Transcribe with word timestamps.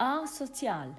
Asozial. 0.00 0.94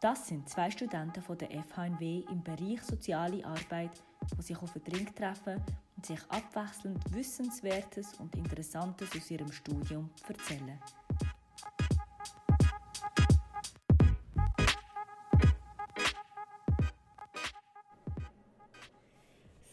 Das 0.00 0.26
sind 0.26 0.48
zwei 0.48 0.70
Studenten 0.70 1.20
von 1.20 1.36
der 1.36 1.50
FHNW 1.50 2.24
im 2.30 2.42
Bereich 2.42 2.80
Soziale 2.80 3.44
Arbeit, 3.44 3.90
die 4.34 4.40
sich 4.40 4.56
auf 4.56 4.74
einen 4.74 4.82
Drink 4.82 5.14
treffen 5.14 5.62
und 5.94 6.06
sich 6.06 6.20
abwechselnd 6.30 6.98
Wissenswertes 7.12 8.14
und 8.14 8.34
Interessantes 8.34 9.10
aus 9.14 9.30
ihrem 9.30 9.52
Studium 9.52 10.08
erzählen. 10.26 10.80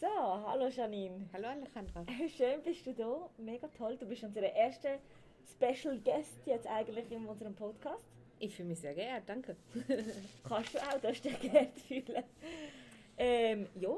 So, 0.01 0.07
hallo 0.45 0.67
Janine. 0.67 1.29
Hallo 1.31 1.47
Alejandra. 1.47 2.05
Schön 2.35 2.61
bist 2.63 2.85
du 2.85 2.93
da. 2.93 3.29
Mega 3.37 3.69
toll. 3.69 3.95
Du 3.95 4.05
bist 4.05 4.25
unsere 4.25 4.47
erste 4.47 4.99
Special 5.53 5.97
Guest 5.99 6.45
jetzt 6.45 6.67
eigentlich 6.67 7.09
in 7.13 7.25
unserem 7.25 7.55
Podcast. 7.55 8.16
Ich 8.39 8.55
fühle 8.55 8.69
mich 8.69 8.79
sehr 8.79 8.93
geehrt, 8.93 9.23
danke. 9.27 9.55
Kannst 10.47 10.75
du 10.75 10.79
auch, 10.79 10.99
dass 11.01 11.21
du 11.21 11.29
dich 11.29 11.39
geehrt 11.39 11.79
fühlen. 11.79 12.23
Ähm, 13.17 13.67
ja. 13.75 13.89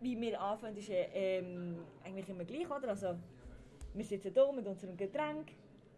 Wie 0.00 0.20
wir 0.20 0.40
anfangen, 0.40 0.76
ist 0.76 0.88
ähm, 0.90 1.78
eigentlich 2.04 2.28
immer 2.28 2.44
gleich, 2.44 2.70
oder? 2.70 2.88
Also, 2.88 3.14
wir 3.94 4.04
sitzen 4.04 4.32
hier 4.32 4.52
mit 4.52 4.66
unserem 4.66 4.96
Getränk. 4.96 5.50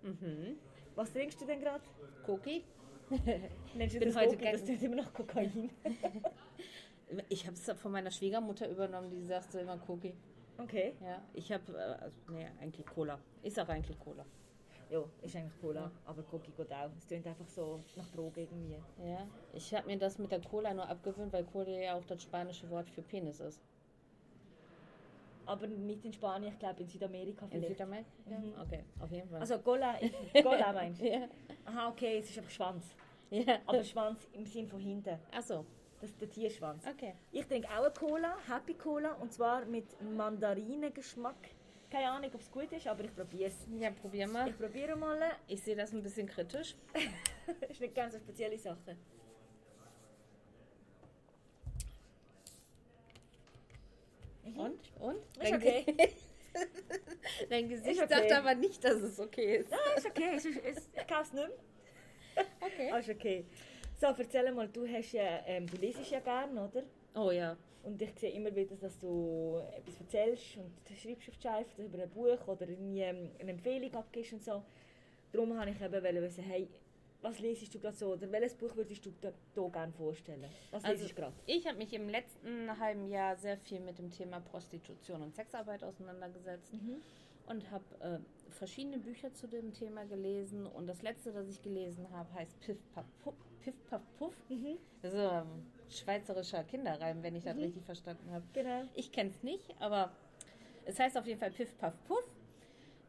Mhm. 0.02 0.56
Was 0.94 1.12
trinkst 1.12 1.40
du 1.40 1.46
denn 1.46 1.60
gerade? 1.60 1.84
Cookie? 2.26 2.64
Nennst 3.74 3.94
du 3.96 3.98
Bin 4.00 4.08
das 4.08 4.16
heute 4.16 4.36
ganz- 4.36 4.60
Das 4.60 4.68
tut 4.68 4.82
immer 4.82 4.96
noch 4.96 5.12
Kokain. 5.12 5.70
Ich 7.28 7.44
habe 7.44 7.56
es 7.56 7.68
von 7.80 7.90
meiner 7.90 8.12
Schwiegermutter 8.12 8.68
übernommen, 8.68 9.10
die 9.10 9.24
sagt 9.24 9.50
so 9.50 9.58
immer 9.58 9.76
Cookie. 9.88 10.14
Okay. 10.58 10.94
Ja, 11.00 11.20
ich 11.34 11.50
habe, 11.50 11.72
äh, 11.72 12.04
also, 12.04 12.16
nee, 12.30 12.46
eigentlich 12.60 12.86
Cola. 12.86 13.18
Ist 13.42 13.58
auch 13.58 13.68
eigentlich 13.68 13.98
Cola. 13.98 14.24
Ja, 14.90 15.04
ist 15.22 15.36
eigentlich 15.36 15.60
Cola, 15.60 15.82
Ja. 15.82 15.90
aber 16.04 16.24
Cookie 16.32 16.50
geht 16.50 16.72
auch. 16.72 16.90
Es 16.98 17.06
klingt 17.06 17.26
einfach 17.26 17.46
so 17.46 17.80
nach 17.96 18.08
Droge 18.10 18.40
irgendwie. 18.42 18.76
Ja, 19.04 19.26
ich 19.52 19.72
habe 19.74 19.86
mir 19.86 19.96
das 19.98 20.18
mit 20.18 20.32
der 20.32 20.40
Cola 20.40 20.74
nur 20.74 20.88
abgewöhnt, 20.88 21.32
weil 21.32 21.44
Cola 21.44 21.68
ja 21.70 21.94
auch 21.94 22.04
das 22.06 22.22
spanische 22.22 22.68
Wort 22.70 22.90
für 22.90 23.02
Penis 23.02 23.38
ist. 23.40 23.60
Aber 25.46 25.66
nicht 25.66 26.04
in 26.04 26.12
Spanien, 26.12 26.52
ich 26.52 26.58
glaube 26.58 26.82
in 26.82 26.88
Südamerika 26.88 27.44
In 27.46 27.50
vielleicht. 27.50 27.68
Südamerika? 27.68 28.08
Mhm. 28.26 28.54
Okay, 28.60 28.84
auf 29.00 29.10
jeden 29.10 29.28
Fall. 29.28 29.40
Also 29.40 29.58
Gola, 29.58 29.94
Gola 30.42 30.72
meinst 30.72 31.00
du? 31.00 31.08
ja. 31.10 31.26
Aha, 31.64 31.88
okay, 31.88 32.18
es 32.18 32.30
ist 32.30 32.38
einfach 32.38 32.50
Schwanz. 32.50 32.94
ja. 33.30 33.58
Aber 33.66 33.82
Schwanz 33.84 34.28
im 34.32 34.44
Sinn 34.44 34.68
von 34.68 34.80
hinten. 34.80 35.18
Achso, 35.32 35.64
Das 36.00 36.10
ist 36.10 36.20
der 36.20 36.30
Tierschwanz. 36.30 36.84
okay. 36.86 37.14
Ich 37.32 37.46
trinke 37.46 37.68
auch 37.68 37.84
eine 37.84 37.92
Cola, 37.92 38.36
Happy 38.48 38.74
Cola, 38.74 39.14
und 39.14 39.32
zwar 39.32 39.64
mit 39.64 39.86
Mandarinengeschmack. 40.16 41.36
Keine 41.90 42.10
Ahnung, 42.10 42.30
ob 42.32 42.40
es 42.40 42.50
gut 42.50 42.70
ist, 42.72 42.86
aber 42.86 43.04
ich 43.04 43.14
probiere 43.14 43.48
es. 43.48 43.66
Ja, 43.78 43.90
probier 43.90 44.28
mal. 44.28 44.48
Ich 44.48 44.56
probiere 44.56 44.96
mal. 44.96 45.18
Ich 45.48 45.60
sehe 45.62 45.74
das 45.74 45.92
ein 45.92 46.02
bisschen 46.02 46.26
kritisch. 46.28 46.76
ist 47.68 47.80
nicht 47.80 47.94
ganz 47.94 48.14
eine 48.14 48.22
spezielle 48.22 48.56
Sache. 48.58 48.96
Und? 54.56 54.78
Und? 55.00 55.18
Ist 55.42 55.52
okay. 55.52 55.84
Dein 57.48 57.68
Gesicht 57.68 58.02
okay. 58.02 58.08
sagt 58.08 58.32
aber 58.32 58.54
nicht, 58.54 58.82
dass 58.84 59.00
es 59.00 59.18
okay 59.18 59.58
ist. 59.58 59.72
Ah, 59.72 59.96
ist 59.96 60.06
okay, 60.06 60.36
ist, 60.36 60.46
es, 60.46 60.88
ich 60.94 61.06
kaufe 61.06 61.22
es 61.22 61.32
nicht 61.32 61.48
mehr. 61.48 62.46
Okay. 62.60 62.98
Ist 62.98 63.08
okay. 63.08 63.44
So, 64.00 64.06
erzähl 64.06 64.50
mal, 64.52 64.68
du, 64.68 64.86
hast 64.86 65.12
ja, 65.12 65.44
ähm, 65.46 65.66
du 65.66 65.76
lesest 65.76 66.10
ja 66.10 66.20
gerne, 66.20 66.68
oder? 66.68 66.84
Oh 67.14 67.30
ja. 67.30 67.56
Und 67.82 68.00
ich 68.02 68.12
sehe 68.18 68.30
immer 68.32 68.54
wieder, 68.54 68.76
dass 68.76 68.98
du 68.98 69.58
etwas 69.74 69.98
erzählst 70.00 70.58
und 70.58 70.70
schreibst 70.98 71.28
auf 71.30 71.36
die 71.36 71.42
Scheibe 71.42 71.82
über 71.82 72.02
ein 72.02 72.10
Buch 72.10 72.46
oder 72.46 72.68
irgendwie 72.68 73.00
ähm, 73.00 73.30
eine 73.40 73.52
Empfehlung 73.52 73.94
abgibst 73.94 74.32
und 74.34 74.42
so. 74.44 74.62
Darum 75.32 75.56
wollte 75.56 75.70
ich 75.70 75.80
eben 75.80 76.22
wissen, 76.22 76.44
hey, 76.44 76.68
was 77.22 77.38
lesest 77.38 77.74
du 77.74 77.78
gerade 77.78 77.96
so 77.96 78.12
oder 78.12 78.30
welches 78.30 78.54
Buch 78.54 78.74
würdest 78.76 79.04
du 79.06 79.10
dir 79.10 79.32
gerne 79.70 79.92
vorstellen? 79.92 80.44
Was 80.70 80.84
Also, 80.84 80.96
lesest 80.96 81.10
du 81.12 81.22
gerade? 81.22 81.34
ich 81.46 81.66
habe 81.66 81.78
mich 81.78 81.92
im 81.92 82.08
letzten 82.08 82.78
halben 82.78 83.08
Jahr 83.08 83.36
sehr 83.36 83.56
viel 83.58 83.80
mit 83.80 83.98
dem 83.98 84.10
Thema 84.10 84.40
Prostitution 84.40 85.22
und 85.22 85.34
Sexarbeit 85.34 85.82
auseinandergesetzt 85.84 86.72
und 87.46 87.70
habe 87.70 87.84
äh, 88.00 88.18
verschiedene 88.52 88.98
Bücher 88.98 89.32
zu 89.34 89.46
dem 89.48 89.72
Thema 89.72 90.04
gelesen. 90.04 90.66
Und 90.66 90.86
das 90.86 91.02
letzte, 91.02 91.32
das 91.32 91.48
ich 91.48 91.62
gelesen 91.62 92.06
habe, 92.10 92.32
heißt 92.34 92.58
Piff 92.60 92.78
Paff 92.94 93.06
Puff. 93.22 93.34
Piff, 93.62 93.74
Puff. 94.18 94.34
Das 95.02 95.12
ist 95.12 95.18
so 95.18 95.28
ein 95.28 95.46
schweizerischer 95.90 96.64
Kinderreim, 96.64 97.22
wenn 97.22 97.34
ich 97.36 97.44
das 97.44 97.56
richtig 97.56 97.84
verstanden 97.84 98.30
habe. 98.30 98.44
Genau. 98.52 98.82
Ich 98.94 99.12
kenne 99.12 99.30
es 99.30 99.42
nicht, 99.42 99.74
aber 99.80 100.12
es 100.84 100.98
heißt 100.98 101.16
auf 101.18 101.26
jeden 101.26 101.40
Fall 101.40 101.50
Piff 101.50 101.76
Paff 101.78 101.94
Puff. 102.04 102.24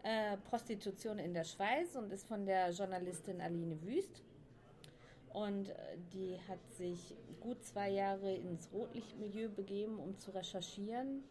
Äh, 0.03 0.37
Prostitution 0.49 1.19
in 1.19 1.31
der 1.35 1.43
Schweiz 1.43 1.95
und 1.95 2.11
ist 2.11 2.27
von 2.27 2.43
der 2.43 2.71
Journalistin 2.71 3.39
Aline 3.39 3.79
Wüst. 3.83 4.23
Und 5.31 5.69
äh, 5.69 5.73
die 6.11 6.39
hat 6.47 6.59
sich 6.75 7.15
gut 7.39 7.63
zwei 7.63 7.91
Jahre 7.91 8.33
ins 8.33 8.67
Rotlichtmilieu 8.73 9.49
begeben, 9.49 9.99
um 9.99 10.17
zu 10.17 10.31
recherchieren 10.31 11.23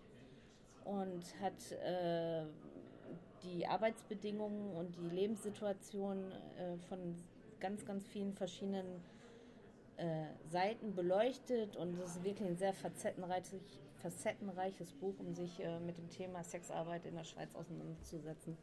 und 0.84 1.24
hat 1.40 1.72
äh, 1.72 2.44
die 3.42 3.66
Arbeitsbedingungen 3.66 4.76
und 4.76 4.96
die 4.96 5.08
Lebenssituation 5.16 6.30
äh, 6.30 6.76
von 6.88 7.16
ganz, 7.58 7.84
ganz 7.84 8.06
vielen 8.06 8.32
verschiedenen 8.34 9.02
äh, 10.00 10.26
Seiten 10.50 10.94
beleuchtet 10.94 11.76
und 11.76 11.98
es 12.00 12.16
ist 12.16 12.24
wirklich 12.24 12.48
ein 12.48 12.56
sehr 12.56 12.72
facettenreich, 12.72 13.44
facettenreiches 14.00 14.92
Buch, 14.94 15.14
um 15.18 15.34
sich 15.34 15.60
äh, 15.60 15.78
mit 15.80 15.98
dem 15.98 16.08
Thema 16.08 16.42
Sexarbeit 16.42 17.04
in 17.04 17.14
der 17.14 17.24
Schweiz 17.24 17.54
auseinanderzusetzen. 17.54 18.56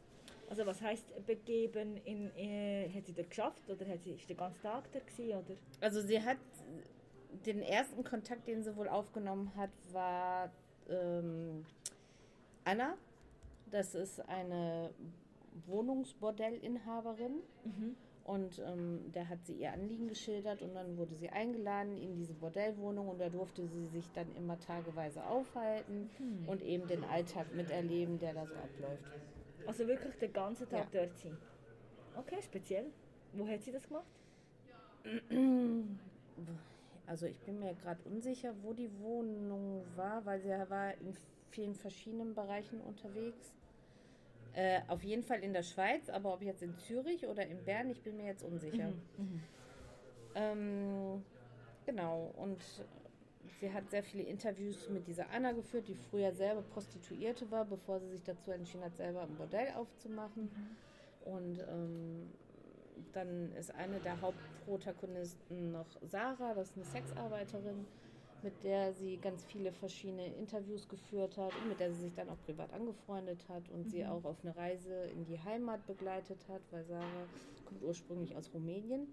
Also 0.50 0.66
was 0.66 0.82
heißt 0.82 1.26
begeben? 1.26 1.96
In, 2.04 2.30
äh, 2.36 2.90
hat 2.92 3.06
sie 3.06 3.12
das 3.12 3.28
geschafft 3.28 3.70
oder 3.70 3.86
hat 3.86 4.02
sie, 4.02 4.12
ist 4.12 4.28
der 4.28 4.36
ganze 4.36 4.60
Tag 4.62 4.90
da 4.92 4.98
gewesen, 4.98 5.38
oder? 5.38 5.56
Also 5.80 6.00
sie 6.00 6.20
hat 6.20 6.38
den 7.46 7.62
ersten 7.62 8.02
Kontakt, 8.02 8.48
den 8.48 8.62
sie 8.64 8.74
wohl 8.76 8.88
aufgenommen 8.88 9.52
hat, 9.56 9.70
war 9.92 10.50
ähm, 10.88 11.64
Anna. 12.64 12.96
Das 13.70 13.94
ist 13.94 14.20
eine 14.28 14.90
Wohnungsbordellinhaberin. 15.66 17.42
Und 18.28 18.58
ähm, 18.58 19.10
der 19.14 19.26
hat 19.30 19.46
sie 19.46 19.54
ihr 19.54 19.72
Anliegen 19.72 20.06
geschildert 20.06 20.60
und 20.60 20.74
dann 20.74 20.98
wurde 20.98 21.14
sie 21.14 21.30
eingeladen 21.30 21.96
in 21.96 22.14
diese 22.14 22.34
Bordellwohnung 22.34 23.08
und 23.08 23.18
da 23.18 23.30
durfte 23.30 23.66
sie 23.66 23.86
sich 23.86 24.04
dann 24.12 24.26
immer 24.36 24.60
tageweise 24.60 25.24
aufhalten 25.24 26.10
und 26.46 26.60
eben 26.60 26.86
den 26.86 27.04
Alltag 27.04 27.46
miterleben, 27.54 28.18
der 28.18 28.34
da 28.34 28.44
so 28.44 28.52
abläuft. 28.52 29.02
Also 29.66 29.88
wirklich 29.88 30.14
den 30.18 30.30
ganzen 30.34 30.68
Tag 30.68 30.92
dort 30.92 31.16
sein? 31.16 31.38
Okay, 32.18 32.36
speziell. 32.42 32.84
Wo 33.32 33.48
hat 33.48 33.62
sie 33.62 33.72
das 33.72 33.88
gemacht? 33.88 34.04
Also 37.06 37.24
ich 37.24 37.38
bin 37.46 37.60
mir 37.60 37.72
gerade 37.76 38.00
unsicher, 38.04 38.52
wo 38.62 38.74
die 38.74 38.90
Wohnung 39.00 39.86
war, 39.96 40.26
weil 40.26 40.38
sie 40.40 40.50
war 40.50 40.92
in 41.00 41.14
vielen 41.50 41.74
verschiedenen 41.74 42.34
Bereichen 42.34 42.82
unterwegs. 42.82 43.54
Äh, 44.58 44.80
auf 44.88 45.04
jeden 45.04 45.22
Fall 45.22 45.44
in 45.44 45.52
der 45.52 45.62
Schweiz, 45.62 46.10
aber 46.10 46.34
ob 46.34 46.42
jetzt 46.42 46.64
in 46.64 46.76
Zürich 46.78 47.24
oder 47.28 47.46
in 47.46 47.64
Bern, 47.64 47.88
ich 47.90 48.02
bin 48.02 48.16
mir 48.16 48.26
jetzt 48.26 48.42
unsicher. 48.42 48.92
Ähm, 50.34 51.22
genau, 51.86 52.34
und 52.36 52.60
sie 53.60 53.72
hat 53.72 53.88
sehr 53.88 54.02
viele 54.02 54.24
Interviews 54.24 54.88
mit 54.88 55.06
dieser 55.06 55.30
Anna 55.30 55.52
geführt, 55.52 55.86
die 55.86 55.94
früher 55.94 56.32
selber 56.32 56.62
Prostituierte 56.62 57.48
war, 57.52 57.66
bevor 57.66 58.00
sie 58.00 58.08
sich 58.08 58.24
dazu 58.24 58.50
entschieden 58.50 58.82
hat, 58.82 58.96
selber 58.96 59.22
ein 59.22 59.36
Bordell 59.36 59.74
aufzumachen. 59.76 60.50
Und 61.24 61.60
ähm, 61.60 62.28
dann 63.12 63.52
ist 63.52 63.72
eine 63.76 64.00
der 64.00 64.20
Hauptprotagonisten 64.20 65.70
noch 65.70 65.86
Sarah, 66.02 66.54
das 66.54 66.70
ist 66.70 66.76
eine 66.78 66.84
Sexarbeiterin, 66.84 67.86
mit 68.42 68.62
der 68.62 68.92
sie 68.92 69.18
ganz 69.18 69.44
viele 69.44 69.72
verschiedene 69.72 70.26
Interviews 70.34 70.88
geführt 70.88 71.36
hat 71.36 71.52
und 71.56 71.68
mit 71.68 71.80
der 71.80 71.92
sie 71.92 72.02
sich 72.02 72.14
dann 72.14 72.28
auch 72.28 72.40
privat 72.46 72.72
angefreundet 72.72 73.48
hat 73.48 73.68
und 73.68 73.88
sie 73.88 74.06
auch 74.06 74.24
auf 74.24 74.36
eine 74.42 74.56
Reise 74.56 74.94
in 75.06 75.24
die 75.24 75.40
Heimat 75.40 75.86
begleitet 75.86 76.48
hat, 76.48 76.62
weil 76.70 76.84
Sarah 76.84 77.28
kommt 77.64 77.82
ursprünglich 77.82 78.36
aus 78.36 78.52
Rumänien. 78.54 79.08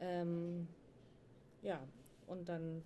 Ähm, 0.00 0.66
ja, 1.62 1.80
und 2.26 2.48
dann 2.48 2.82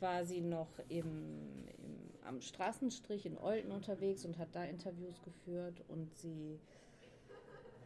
war 0.00 0.24
sie 0.24 0.40
noch 0.40 0.78
im, 0.88 1.68
im, 1.68 2.10
am 2.24 2.40
Straßenstrich 2.40 3.26
in 3.26 3.36
Olten 3.36 3.70
unterwegs 3.70 4.24
und 4.24 4.38
hat 4.38 4.48
da 4.54 4.64
Interviews 4.64 5.20
geführt 5.22 5.84
und 5.88 6.16
sie 6.16 6.58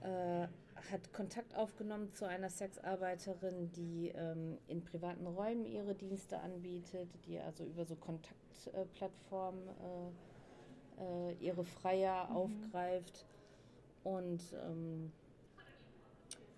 äh, 0.05 0.47
hat 0.93 1.13
Kontakt 1.13 1.55
aufgenommen 1.57 2.13
zu 2.13 2.27
einer 2.27 2.51
Sexarbeiterin, 2.51 3.71
die 3.73 4.13
ähm, 4.15 4.59
in 4.69 4.85
privaten 4.85 5.27
Räumen 5.27 5.65
ihre 5.65 5.95
Dienste 5.95 6.41
anbietet, 6.41 7.09
die 7.27 7.39
also 7.39 7.65
über 7.65 7.85
so 7.85 7.97
Kontaktplattformen 7.97 9.69
äh, 10.99 11.31
äh, 11.31 11.33
ihre 11.41 11.65
Freier 11.65 12.29
aufgreift. 12.35 13.25
Und 14.03 14.43
ähm, 14.53 15.11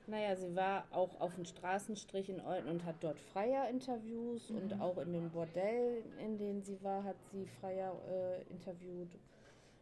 naja, 0.08 0.37
sie 0.37 0.54
war 0.54 0.84
auch 0.90 1.20
auf 1.20 1.34
dem 1.34 1.44
Straßenstrich 1.44 2.28
in 2.28 2.40
Olten 2.40 2.69
und 2.69 2.84
hat 2.84 2.96
dort 3.00 3.19
Freier-Interviews 3.19 4.50
und 4.50 4.81
auch 4.81 4.99
in 4.99 5.12
dem 5.12 5.31
Bordell, 5.31 6.02
in 6.25 6.38
dem 6.38 6.62
sie 6.62 6.82
war, 6.82 7.04
hat 7.04 7.16
sie 7.32 7.46
Freier 7.60 7.92
äh, 8.08 8.42
interviewt. 8.50 9.10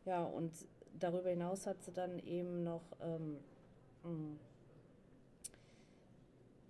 Ja, 0.05 0.22
und 0.22 0.52
darüber 0.99 1.31
hinaus 1.31 1.67
hat 1.67 1.82
sie 1.82 1.93
dann 1.93 2.19
eben 2.20 2.62
noch 2.62 2.82
ähm, 3.02 3.38
Mhm. 4.05 4.39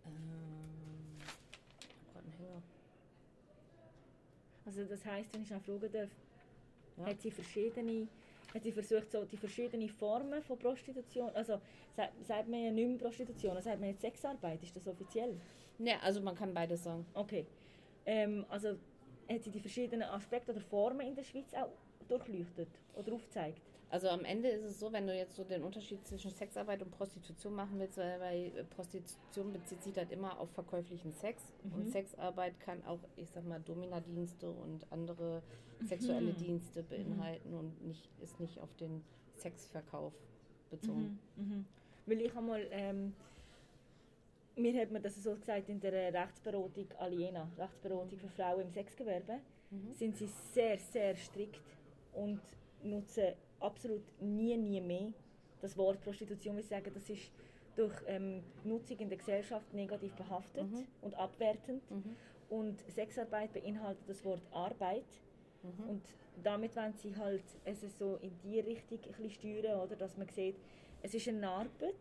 Ähm, 0.07 0.45
Also 4.67 4.85
das 4.85 5.05
heißt, 5.05 5.33
wenn 5.35 5.43
ich 5.43 5.51
noch 5.51 5.61
fragen 5.63 5.93
darf, 5.93 6.09
ja. 6.97 7.07
hat 7.07 7.21
sie 7.21 7.31
verschiedene 7.31 8.09
hat 8.55 8.63
sie 8.63 8.73
versucht, 8.73 9.11
so 9.11 9.25
die 9.25 9.37
verschiedenen 9.37 9.89
Formen 9.89 10.41
von 10.43 10.57
Prostitution, 10.57 11.29
also 11.35 11.61
sagt, 11.97 12.49
man 12.49 12.65
ja 12.65 12.71
nicht 12.71 12.89
mehr 12.89 12.99
Prostitution, 12.99 13.57
also 13.57 13.69
sagt 13.69 13.81
man 13.81 13.91
jetzt 13.91 14.03
Sexarbeit, 14.03 14.63
ist 14.63 14.77
das 14.77 14.87
offiziell? 14.87 15.37
Ne, 15.79 16.01
also 16.01 16.21
man 16.21 16.37
kann 16.37 16.55
beides 16.55 16.85
sagen. 16.85 17.05
Okay. 17.15 17.47
Ähm, 18.07 18.47
also 18.49 18.77
hat 19.29 19.43
sie 19.43 19.51
die 19.51 19.59
verschiedenen 19.59 20.09
Aspekte 20.09 20.53
oder 20.53 20.61
Formen 20.61 21.01
in 21.01 21.17
der 21.17 21.25
Schweiz 21.25 21.53
auch 21.53 21.69
durchleuchtet 22.09 22.69
oder 22.95 23.15
aufgezeigt? 23.15 23.61
Also 23.95 24.09
am 24.09 24.25
Ende 24.25 24.49
ist 24.49 24.65
es 24.65 24.81
so, 24.81 24.93
wenn 24.93 25.07
du 25.07 25.17
jetzt 25.17 25.37
so 25.37 25.45
den 25.45 25.63
Unterschied 25.63 26.05
zwischen 26.05 26.33
Sexarbeit 26.33 26.83
und 26.83 26.91
Prostitution 26.91 27.55
machen 27.55 27.79
willst, 27.79 27.97
weil 27.97 28.19
weil 28.19 28.65
Prostitution 28.75 29.53
bezieht 29.53 29.85
sich 29.85 29.97
halt 29.97 30.11
immer 30.11 30.41
auf 30.41 30.51
verkäuflichen 30.51 31.13
Sex. 31.13 31.45
Und 31.73 31.93
Sexarbeit 31.93 32.59
kann 32.59 32.85
auch, 32.87 32.99
ich 33.15 33.31
sag 33.31 33.47
mal, 33.47 33.61
Dominadienste 33.61 34.51
und 34.51 34.85
andere 34.91 35.45
sexuelle 35.85 36.33
Dienste 36.33 36.83
beinhalten 36.83 37.55
und 37.55 37.87
nicht, 37.87 38.11
ist 38.21 38.41
nicht 38.41 38.59
auf 38.59 38.75
den 38.81 39.01
Sexverkauf 39.37 40.13
bezogen. 40.71 41.21
Mhm. 41.37 41.65
Weil 42.07 42.21
ich 42.21 42.37
einmal, 42.37 42.67
ähm, 42.73 43.15
mir 44.57 44.77
hat 44.83 44.91
man 44.91 45.05
das 45.05 45.23
so 45.23 45.37
gesagt 45.37 45.69
in 45.69 45.79
der 45.79 46.13
Rechtsberatung 46.13 46.89
Aliena, 46.99 47.49
Rechtsberatung 47.57 48.19
für 48.19 48.29
Frauen 48.31 48.63
im 48.63 48.73
Sexgewerbe, 48.73 49.39
sind 49.95 50.17
sie 50.17 50.29
sehr, 50.53 50.79
sehr 50.79 51.15
strikt 51.15 51.63
und 52.13 52.41
nutzen 52.83 53.35
absolut 53.65 54.03
nie, 54.21 54.57
nie 54.57 54.81
mehr 54.81 55.13
das 55.61 55.77
Wort 55.77 56.01
Prostitution. 56.03 56.57
Wir 56.57 56.63
sagen, 56.63 56.91
das 56.93 57.09
ist 57.09 57.33
durch 57.77 57.95
ähm, 58.07 58.43
Nutzung 58.65 58.99
in 58.99 59.09
der 59.09 59.19
Gesellschaft 59.19 59.73
negativ 59.73 60.13
behaftet 60.15 60.67
und 61.03 61.15
abwertend. 61.15 61.83
Und 62.51 62.81
Sexarbeit 62.89 63.53
beinhaltet 63.53 64.09
das 64.09 64.25
Wort 64.25 64.43
Arbeit. 64.53 65.07
Und 65.89 66.03
damit 66.43 66.77
wollen 66.77 66.93
sie 66.95 67.17
halt 67.17 67.43
es 67.65 67.81
so 67.99 68.19
in 68.21 68.33
die 68.45 68.61
Richtung 68.61 68.99
ein 68.99 69.23
bisschen 69.23 69.31
steuern, 69.31 69.81
oder? 69.81 69.97
dass 69.97 70.17
man 70.17 70.29
sieht, 70.29 70.57
es 71.03 71.15
ist 71.15 71.29
eine 71.29 71.49
Arbeit, 71.49 71.95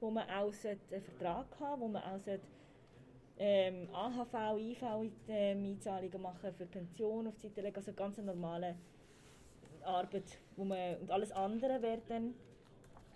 wo 0.00 0.10
man 0.10 0.28
auch 0.28 0.52
einen 0.64 1.02
Vertrag 1.02 1.46
haben 1.60 1.80
wo 1.80 1.88
man 1.88 2.02
auch 2.02 2.18
sollte, 2.18 2.44
ähm, 3.38 3.88
AHV, 3.92 4.58
IV 4.58 4.82
ähm, 5.28 5.64
Einzahlungen 5.64 6.22
machen 6.22 6.52
für 6.54 6.64
Pension 6.64 7.26
auf 7.26 7.36
Seite 7.36 7.60
legen, 7.60 7.76
also 7.76 7.92
ganz 7.92 8.16
normale 8.18 8.76
Arbeit. 9.86 10.38
Wo 10.56 10.64
man, 10.64 10.96
und 10.96 11.10
alles 11.10 11.32
andere 11.32 11.80
wäre 11.82 12.00
dann 12.08 12.34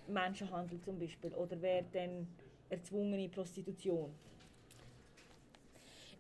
Menschenhandel 0.09 0.81
zum 0.83 0.99
Beispiel 0.99 1.33
oder 1.35 1.61
wäre 1.63 1.85
dann 1.93 2.27
erzwungene 2.69 3.29
Prostitution. 3.29 4.11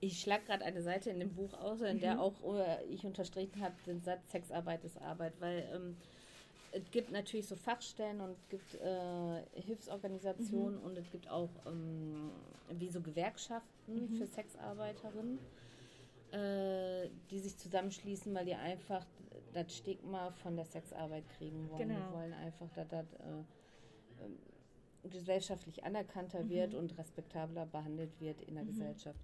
Ich 0.00 0.20
schlage 0.20 0.44
gerade 0.47 0.64
eine 0.64 0.82
Seite 0.82 1.11
in 1.11 1.20
dem 1.20 1.35
Buch 1.35 1.52
aus, 1.55 1.82
in 1.82 2.00
der 2.00 2.20
auch 2.20 2.32
äh, 2.55 2.85
ich 2.87 3.05
unterstrichen 3.05 3.61
habe, 3.61 3.75
den 3.87 4.00
Satz 4.00 4.31
Sexarbeit 4.31 4.82
ist 4.85 5.00
Arbeit, 5.02 5.35
weil 5.41 5.69
ähm, 5.75 5.97
es 6.73 6.91
gibt 6.91 7.11
natürlich 7.11 7.47
so 7.47 7.56
Fachstellen 7.56 8.20
und 8.20 8.31
es 8.31 8.49
gibt 8.49 8.75
äh, 8.76 9.61
Hilfsorganisationen 9.61 10.79
und 10.79 10.97
es 10.97 11.11
gibt 11.11 11.29
auch 11.29 11.50
ähm, 11.67 12.31
wie 12.70 12.88
so 12.88 13.00
Gewerkschaften 13.00 14.08
für 14.17 14.26
Sexarbeiterinnen, 14.26 15.38
äh, 16.32 17.08
die 17.30 17.38
sich 17.38 17.56
zusammenschließen, 17.56 18.34
weil 18.34 18.44
die 18.44 18.54
einfach 18.54 19.06
das 19.52 19.76
Stigma 19.76 20.30
von 20.30 20.56
der 20.56 20.64
Sexarbeit 20.64 21.28
kriegen 21.36 21.68
wollen. 21.70 21.88
Genau. 21.88 22.08
Die 22.08 22.14
wollen 22.14 22.32
einfach, 22.34 22.68
dass 22.74 22.88
das 22.88 23.06
äh, 23.14 25.08
gesellschaftlich 25.08 25.82
anerkannter 25.84 26.48
wird 26.48 26.74
und 26.74 26.96
respektabler 26.98 27.66
behandelt 27.66 28.20
wird 28.20 28.42
in 28.42 28.54
der 28.54 28.64
Gesellschaft. 28.64 29.18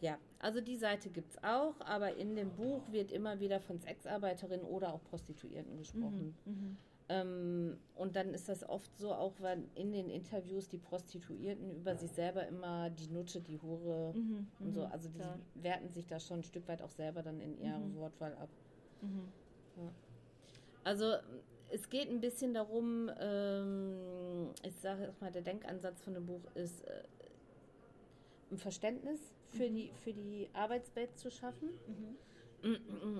Ja, 0.00 0.18
also 0.38 0.60
die 0.60 0.76
Seite 0.76 1.08
gibt 1.08 1.32
es 1.32 1.42
auch, 1.42 1.80
aber 1.80 2.14
in 2.16 2.36
dem 2.36 2.50
Buch 2.50 2.82
wird 2.92 3.10
immer 3.10 3.40
wieder 3.40 3.60
von 3.60 3.80
Sexarbeiterinnen 3.80 4.66
oder 4.66 4.92
auch 4.92 5.02
Prostituierten 5.04 5.78
gesprochen. 5.78 6.36
Ähm, 7.08 7.78
und 7.94 8.16
dann 8.16 8.34
ist 8.34 8.48
das 8.48 8.68
oft 8.68 8.96
so, 8.98 9.12
auch 9.12 9.34
wenn 9.40 9.68
in 9.74 9.92
den 9.92 10.10
Interviews 10.10 10.68
die 10.68 10.78
Prostituierten 10.78 11.70
über 11.70 11.94
sich 11.94 12.10
selber 12.10 12.46
immer 12.48 12.90
die 12.90 13.06
Nutte, 13.08 13.40
die 13.40 13.60
Hure 13.60 14.12
und 14.58 14.72
so, 14.72 14.84
also 14.84 15.08
die 15.08 15.18
klar. 15.18 15.38
werten 15.54 15.88
sich 15.88 16.06
da 16.06 16.18
schon 16.18 16.38
ein 16.38 16.42
Stück 16.42 16.66
weit 16.66 16.82
auch 16.82 16.90
selber 16.90 17.22
dann 17.22 17.40
in 17.40 17.58
ihrer 17.58 17.94
Wortwahl 17.94 18.34
ab. 18.34 18.48
Ja. 19.76 19.92
Also 20.82 21.14
es 21.70 21.88
geht 21.90 22.08
ein 22.08 22.20
bisschen 22.20 22.54
darum, 22.54 23.10
ähm, 23.20 24.50
ich 24.62 24.74
sage 24.76 25.12
mal, 25.20 25.30
der 25.30 25.42
Denkansatz 25.42 26.02
von 26.02 26.14
dem 26.14 26.26
Buch 26.26 26.42
ist, 26.54 26.84
äh, 26.84 27.02
ein 28.50 28.58
Verständnis 28.58 29.20
für, 29.48 29.68
die, 29.68 29.90
für 30.02 30.12
die 30.12 30.48
Arbeitswelt 30.52 31.16
zu 31.18 31.30
schaffen, 31.30 31.70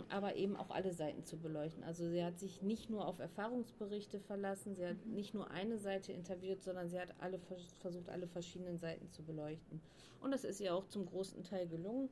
aber 0.09 0.37
eben 0.37 0.57
auch 0.57 0.71
alle 0.71 0.93
Seiten 0.93 1.25
zu 1.25 1.37
beleuchten. 1.37 1.85
Also 1.85 2.09
sie 2.09 2.25
hat 2.25 2.39
sich 2.39 2.63
nicht 2.63 2.91
nur 2.91 3.07
auf 3.07 3.19
Erfahrungsberichte 3.19 4.19
verlassen, 4.21 4.75
sie 4.75 4.87
hat 4.87 5.05
nicht 5.07 5.35
nur 5.35 5.51
eine 5.51 5.79
Seite 5.79 6.13
interviewt, 6.13 6.63
sondern 6.63 6.89
sie 6.89 6.99
hat 6.99 7.15
alle 7.21 7.39
vers- 7.39 7.75
versucht, 7.81 8.09
alle 8.09 8.27
verschiedenen 8.27 8.79
Seiten 8.79 9.11
zu 9.11 9.23
beleuchten. 9.23 9.81
Und 10.21 10.31
das 10.33 10.45
ist 10.45 10.61
ihr 10.61 10.75
auch 10.75 10.87
zum 10.89 11.07
großen 11.07 11.45
Teil 11.45 11.69
gelungen, 11.69 12.09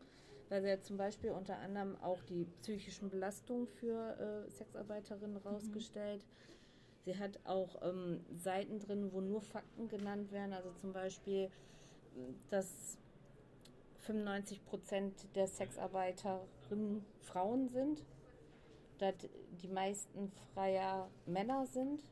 weil 0.49 0.63
sie 0.63 0.71
hat 0.71 0.85
zum 0.85 0.97
Beispiel 0.97 1.31
unter 1.31 1.57
anderem 1.59 1.97
auch 2.03 2.23
die 2.23 2.47
psychischen 2.61 3.09
Belastungen 3.11 3.67
für 3.67 4.17
äh, 4.47 4.51
Sexarbeiterinnen 4.51 5.39
rausgestellt. 5.39 6.25
Sie 7.05 7.19
hat 7.19 7.41
auch 7.45 7.83
ähm, 7.83 8.21
Seiten 8.33 8.79
drin, 8.79 9.11
wo 9.13 9.21
nur 9.21 9.41
Fakten 9.41 9.89
genannt 9.89 10.31
werden. 10.33 10.53
Also 10.53 10.71
zum 10.73 10.93
Beispiel, 10.93 11.51
dass 12.51 12.99
95 14.01 14.65
Prozent 14.65 15.15
der 15.35 15.47
Sexarbeiterinnen 16.75 17.05
Frauen 17.21 17.69
sind, 17.69 18.05
dass 18.99 19.15
die 19.63 19.69
meisten 19.69 20.31
Freier 20.53 21.09
Männer 21.27 21.67
sind, 21.67 22.05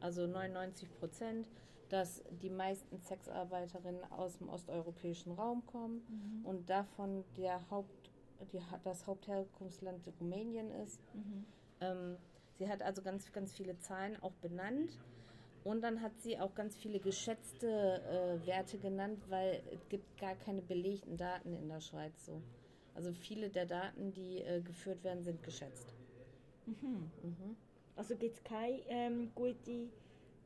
also 0.00 0.26
99 0.26 0.88
Prozent, 0.98 1.48
dass 1.88 2.22
die 2.42 2.50
meisten 2.50 2.98
Sexarbeiterinnen 2.98 4.02
aus 4.12 4.38
dem 4.38 4.48
osteuropäischen 4.48 5.32
Raum 5.32 5.64
kommen 5.66 6.02
und 6.44 6.68
davon 6.68 7.24
der 7.36 7.70
Haupt, 7.70 8.10
die, 8.52 8.60
das 8.82 9.06
Hauptherkunftsland 9.06 10.02
Rumänien 10.20 10.70
ist. 10.82 11.00
Ähm, 11.80 12.16
sie 12.58 12.68
hat 12.68 12.82
also 12.82 13.02
ganz, 13.02 13.32
ganz 13.32 13.52
viele 13.52 13.78
Zahlen 13.78 14.20
auch 14.22 14.32
benannt. 14.42 14.98
Und 15.62 15.80
dann 15.80 16.02
hat 16.02 16.12
sie 16.20 16.38
auch 16.38 16.54
ganz 16.54 16.76
viele 16.76 17.00
geschätzte 17.00 17.66
äh, 17.66 18.46
Werte 18.46 18.76
genannt, 18.76 19.24
weil 19.30 19.62
es 19.72 19.88
gibt 19.88 20.18
gar 20.18 20.34
keine 20.34 20.60
belegten 20.60 21.16
Daten 21.16 21.54
in 21.54 21.68
der 21.68 21.80
Schweiz 21.80 22.26
so. 22.26 22.42
Also 22.94 23.12
viele 23.12 23.50
der 23.50 23.66
Daten, 23.66 24.12
die 24.12 24.38
äh, 24.38 24.60
geführt 24.60 25.02
werden, 25.02 25.22
sind 25.22 25.42
geschätzt. 25.42 25.94
Also 27.96 28.16
gibt 28.16 28.36
es 28.36 28.44
keine 28.44 28.80
ähm, 28.88 29.30
gute 29.34 29.88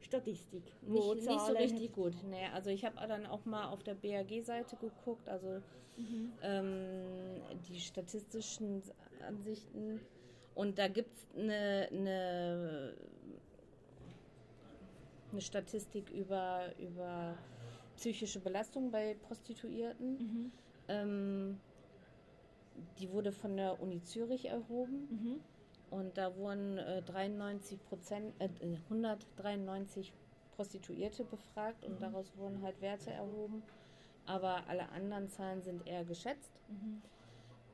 Statistik, 0.00 0.62
Nicht, 0.82 1.14
nicht 1.14 1.40
so 1.40 1.52
richtig 1.52 1.92
gut. 1.92 2.14
Nee, 2.28 2.46
also 2.54 2.70
ich 2.70 2.84
habe 2.84 2.96
dann 3.08 3.26
auch 3.26 3.44
mal 3.44 3.68
auf 3.68 3.82
der 3.82 3.94
BAG-Seite 3.94 4.76
geguckt, 4.76 5.28
also 5.28 5.60
ähm, 6.42 7.40
die 7.68 7.80
statistischen 7.80 8.82
Ansichten. 9.26 10.00
Und 10.54 10.78
da 10.78 10.88
gibt 10.88 11.12
es 11.12 11.26
eine, 11.36 11.88
eine, 11.90 12.94
eine 15.32 15.40
Statistik 15.40 16.10
über, 16.10 16.72
über 16.78 17.36
psychische 17.96 18.40
Belastung 18.40 18.90
bei 18.90 19.16
Prostituierten. 19.26 20.52
Ähm, 20.88 21.60
die 22.98 23.10
wurde 23.10 23.32
von 23.32 23.56
der 23.56 23.80
Uni 23.80 24.02
Zürich 24.02 24.46
erhoben. 24.46 25.08
Und 25.90 26.18
da 26.18 26.36
wurden 26.36 26.78
äh, 26.78 27.02
93 27.02 27.82
Prozent, 27.84 28.34
äh, 28.40 28.48
193 28.90 30.12
Prostituierte 30.56 31.24
befragt 31.24 31.84
und 31.84 32.02
daraus 32.02 32.36
wurden 32.36 32.60
halt 32.62 32.80
Werte 32.80 33.10
erhoben. 33.10 33.62
Aber 34.26 34.66
alle 34.68 34.88
anderen 34.90 35.28
Zahlen 35.28 35.62
sind 35.62 35.86
eher 35.86 36.04
geschätzt. 36.04 36.52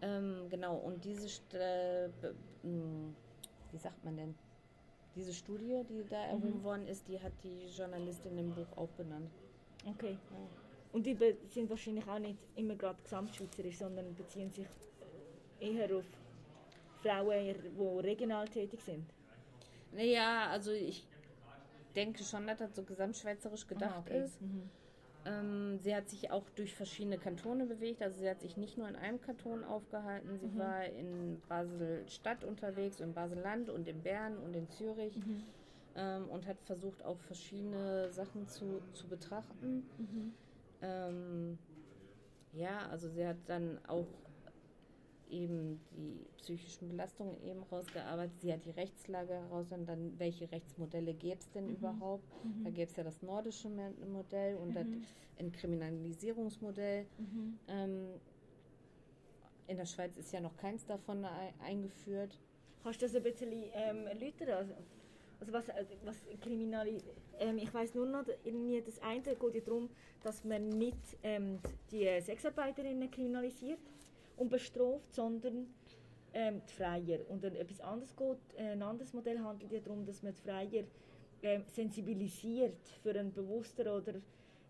Ähm, 0.02 0.46
genau, 0.50 0.76
und 0.76 1.04
diese, 1.04 1.28
St 1.28 1.54
äh, 1.54 2.08
mh, 2.62 3.12
wie 3.72 3.78
sagt 3.78 4.04
man 4.04 4.16
denn? 4.16 4.34
Diese 5.16 5.32
Studie, 5.32 5.82
die 5.88 6.04
da 6.08 6.16
erhoben 6.26 6.62
worden 6.62 6.86
ist, 6.86 7.08
die 7.08 7.20
hat 7.20 7.32
die 7.42 7.66
Journalistin 7.68 8.36
im 8.38 8.50
Buch 8.54 8.66
auch 8.76 8.90
benannt. 8.90 9.30
Okay. 9.86 10.18
Und 10.92 11.06
die 11.06 11.16
sind 11.50 11.68
wahrscheinlich 11.70 12.06
auch 12.08 12.18
nicht 12.18 12.38
immer 12.56 12.74
gerade 12.76 12.98
gesamtschweizerisch, 13.02 13.78
sondern 13.78 14.14
beziehen 14.14 14.50
sich 14.52 14.66
eher 15.60 15.96
auf 15.96 16.04
Frauen, 17.02 17.54
die 17.78 18.00
regional 18.06 18.48
tätig 18.48 18.80
sind. 18.80 19.04
Naja, 19.92 20.48
also 20.50 20.72
ich 20.72 21.06
denke 21.94 22.24
schon, 22.24 22.46
dass 22.46 22.58
das 22.58 22.74
so 22.74 22.82
gesamtschweizerisch 22.82 23.66
gedacht 23.66 23.94
Ah, 23.96 24.00
okay. 24.00 24.24
ist. 24.24 24.38
Ähm, 25.26 25.78
sie 25.78 25.94
hat 25.94 26.08
sich 26.08 26.30
auch 26.30 26.44
durch 26.56 26.74
verschiedene 26.74 27.16
Kantone 27.18 27.64
bewegt. 27.66 28.02
Also 28.02 28.20
sie 28.20 28.28
hat 28.28 28.40
sich 28.40 28.56
nicht 28.56 28.76
nur 28.76 28.88
in 28.88 28.96
einem 28.96 29.20
Kanton 29.20 29.64
aufgehalten. 29.64 30.38
Sie 30.38 30.58
war 30.58 30.84
in 30.84 31.40
Basel-Stadt 31.48 32.44
unterwegs, 32.44 33.00
in 33.00 33.14
Basel-Land 33.14 33.70
und 33.70 33.86
in 33.88 34.02
Bern 34.02 34.36
und 34.38 34.54
in 34.54 34.68
Zürich. 34.70 35.14
Ähm, 35.96 36.28
und 36.28 36.46
hat 36.46 36.56
versucht, 36.64 37.04
auch 37.04 37.18
verschiedene 37.20 38.10
Sachen 38.10 38.48
zu, 38.48 38.82
zu 38.92 39.06
betrachten. 39.06 39.86
Ähm, 40.82 41.56
ja, 42.52 42.88
also 42.90 43.08
sie 43.08 43.24
hat 43.26 43.36
dann 43.46 43.78
auch 43.86 44.06
eben 45.34 45.80
die 45.90 46.24
psychischen 46.36 46.88
Belastungen 46.88 47.36
eben 47.42 47.62
rausgearbeitet. 47.64 48.40
Sie 48.40 48.52
hat 48.52 48.64
die 48.64 48.70
Rechtslage 48.70 49.34
heraus 49.34 49.72
und 49.72 49.86
dann, 49.86 50.18
welche 50.18 50.50
Rechtsmodelle 50.50 51.14
gäbe 51.14 51.38
es 51.40 51.50
denn 51.50 51.66
mhm. 51.66 51.74
überhaupt? 51.74 52.24
Mhm. 52.44 52.64
Da 52.64 52.70
gäbe 52.70 52.90
es 52.90 52.96
ja 52.96 53.02
das 53.02 53.20
nordische 53.22 53.68
Modell 53.68 54.56
und 54.56 54.70
mhm. 54.70 54.74
das 54.74 54.86
Entkriminalisierungsmodell. 55.36 57.06
Mhm. 57.18 57.58
Ähm, 57.68 58.06
in 59.66 59.76
der 59.76 59.86
Schweiz 59.86 60.16
ist 60.16 60.32
ja 60.32 60.40
noch 60.40 60.56
keins 60.56 60.84
davon 60.86 61.24
eingeführt. 61.64 62.38
Kannst 62.82 63.00
du 63.00 63.06
das 63.06 63.16
ein 63.16 63.22
bisschen 63.22 63.50
ähm, 63.50 64.06
erläutern? 64.06 64.50
Also, 64.50 64.74
also 65.40 65.52
was, 65.52 65.70
also 65.70 65.94
was 66.04 66.16
Kriminali 66.42 67.02
ähm, 67.38 67.58
ich 67.58 67.72
weiß 67.72 67.94
nur 67.94 68.06
noch, 68.06 68.24
irgendwie 68.44 68.80
das 68.82 69.00
eine 69.02 69.22
geht 69.22 69.54
ja 69.54 69.60
darum, 69.60 69.88
dass 70.22 70.44
man 70.44 70.68
nicht 70.68 70.98
ähm, 71.22 71.58
die 71.90 72.06
Sexarbeiterinnen 72.20 73.10
kriminalisiert 73.10 73.80
und 74.36 74.50
bestraft, 74.50 75.12
sondern 75.14 75.66
ähm, 76.32 76.60
die 76.68 76.72
Freier. 76.72 77.18
Und 77.28 77.44
dann 77.44 77.54
etwas 77.54 77.80
anderes 77.80 78.14
geht, 78.16 78.58
ein 78.58 78.82
anderes 78.82 79.12
Modell 79.12 79.38
handelt 79.38 79.72
ja 79.72 79.80
darum, 79.80 80.04
dass 80.04 80.22
man 80.22 80.34
die 80.34 80.40
Freier 80.40 80.84
ähm, 81.42 81.62
sensibilisiert 81.72 82.88
für 83.02 83.10
einen 83.10 83.32
bewussteren 83.32 84.00
oder 84.00 84.14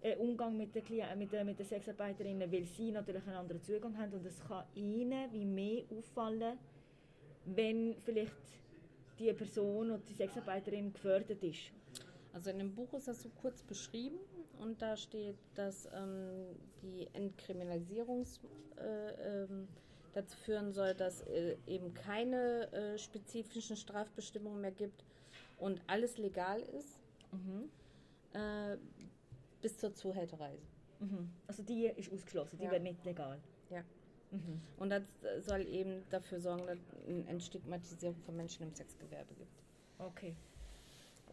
äh, 0.02 0.16
Umgang 0.16 0.56
mit 0.56 0.74
den, 0.74 0.82
mit, 1.18 1.32
den, 1.32 1.46
mit 1.46 1.58
den 1.58 1.66
Sexarbeiterinnen, 1.66 2.50
weil 2.52 2.64
sie 2.64 2.90
natürlich 2.90 3.26
einen 3.26 3.36
anderen 3.36 3.62
Zugang 3.62 3.96
haben 3.96 4.12
und 4.12 4.26
es 4.26 4.38
kann 4.46 4.64
ihnen 4.74 5.32
wie 5.32 5.44
mehr 5.44 5.84
auffallen, 5.96 6.58
wenn 7.46 7.94
vielleicht 8.04 8.32
die 9.18 9.32
Person 9.32 9.92
oder 9.92 10.02
die 10.08 10.14
Sexarbeiterin 10.14 10.92
gefördert 10.92 11.42
ist. 11.42 11.70
Also 12.34 12.50
in 12.50 12.58
dem 12.58 12.74
Buch 12.74 12.92
ist 12.94 13.06
das 13.06 13.22
so 13.22 13.28
kurz 13.40 13.62
beschrieben 13.62 14.18
und 14.58 14.82
da 14.82 14.96
steht, 14.96 15.36
dass 15.54 15.88
ähm, 15.94 16.56
die 16.82 17.08
Entkriminalisierung 17.12 18.26
äh, 18.76 19.44
ähm, 19.44 19.68
dazu 20.14 20.36
führen 20.38 20.72
soll, 20.72 20.94
dass 20.94 21.20
äh, 21.22 21.56
eben 21.66 21.94
keine 21.94 22.72
äh, 22.72 22.98
spezifischen 22.98 23.76
Strafbestimmungen 23.76 24.60
mehr 24.60 24.72
gibt 24.72 25.04
und 25.58 25.80
alles 25.86 26.18
legal 26.18 26.60
ist, 26.60 27.00
mhm. 27.32 27.70
Äh, 28.32 28.78
bis 29.62 29.78
zur 29.78 29.94
Zuhälterei. 29.94 30.58
Mhm. 30.98 31.30
Also 31.46 31.62
die 31.62 31.86
ist 31.86 32.12
ausgeschlossen, 32.12 32.58
die 32.58 32.64
ja. 32.64 32.72
wird 32.72 32.82
nicht 32.82 33.04
legal. 33.04 33.40
Ja. 33.70 33.84
Mhm. 34.32 34.60
Und 34.76 34.90
das 34.90 35.04
soll 35.38 35.64
eben 35.68 36.02
dafür 36.10 36.40
sorgen, 36.40 36.66
dass 36.66 36.80
es 36.80 37.08
eine 37.08 37.28
Entstigmatisierung 37.28 38.16
von 38.26 38.34
Menschen 38.34 38.64
im 38.64 38.74
Sexgewerbe 38.74 39.34
gibt. 39.34 39.62
Okay. 39.98 40.34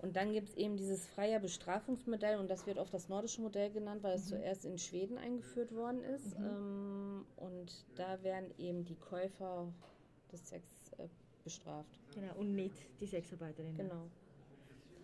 Und 0.02 0.16
dann 0.16 0.34
gibt 0.34 0.50
es 0.50 0.56
eben 0.56 0.78
dieses 0.78 1.06
freie 1.06 1.40
Bestrafungsmodell 1.40 2.40
und 2.40 2.50
das 2.50 2.66
wird 2.66 2.80
oft 2.80 2.92
das 2.94 3.08
nordische 3.08 3.42
Modell 3.42 3.70
genannt, 3.72 4.02
weil 4.02 4.16
es 4.16 4.26
mhm. 4.26 4.30
zuerst 4.30 4.66
in 4.66 4.78
Schweden 4.80 5.18
eingeführt 5.18 5.76
worden 5.76 6.04
ist. 6.04 6.40
Mhm. 6.40 6.46
Ähm, 6.46 7.26
und 7.38 7.86
da 7.96 8.22
werden 8.24 8.52
eben 8.58 8.84
die 8.84 8.96
Käufer 8.96 9.72
des 10.32 10.50
Sex 10.50 10.92
äh, 10.98 11.08
bestraft. 11.44 12.00
Genau, 12.16 12.34
und 12.36 12.56
nicht 12.56 12.76
die 13.00 13.06
Sexarbeiterinnen. 13.06 13.78
Genau. 13.78 14.10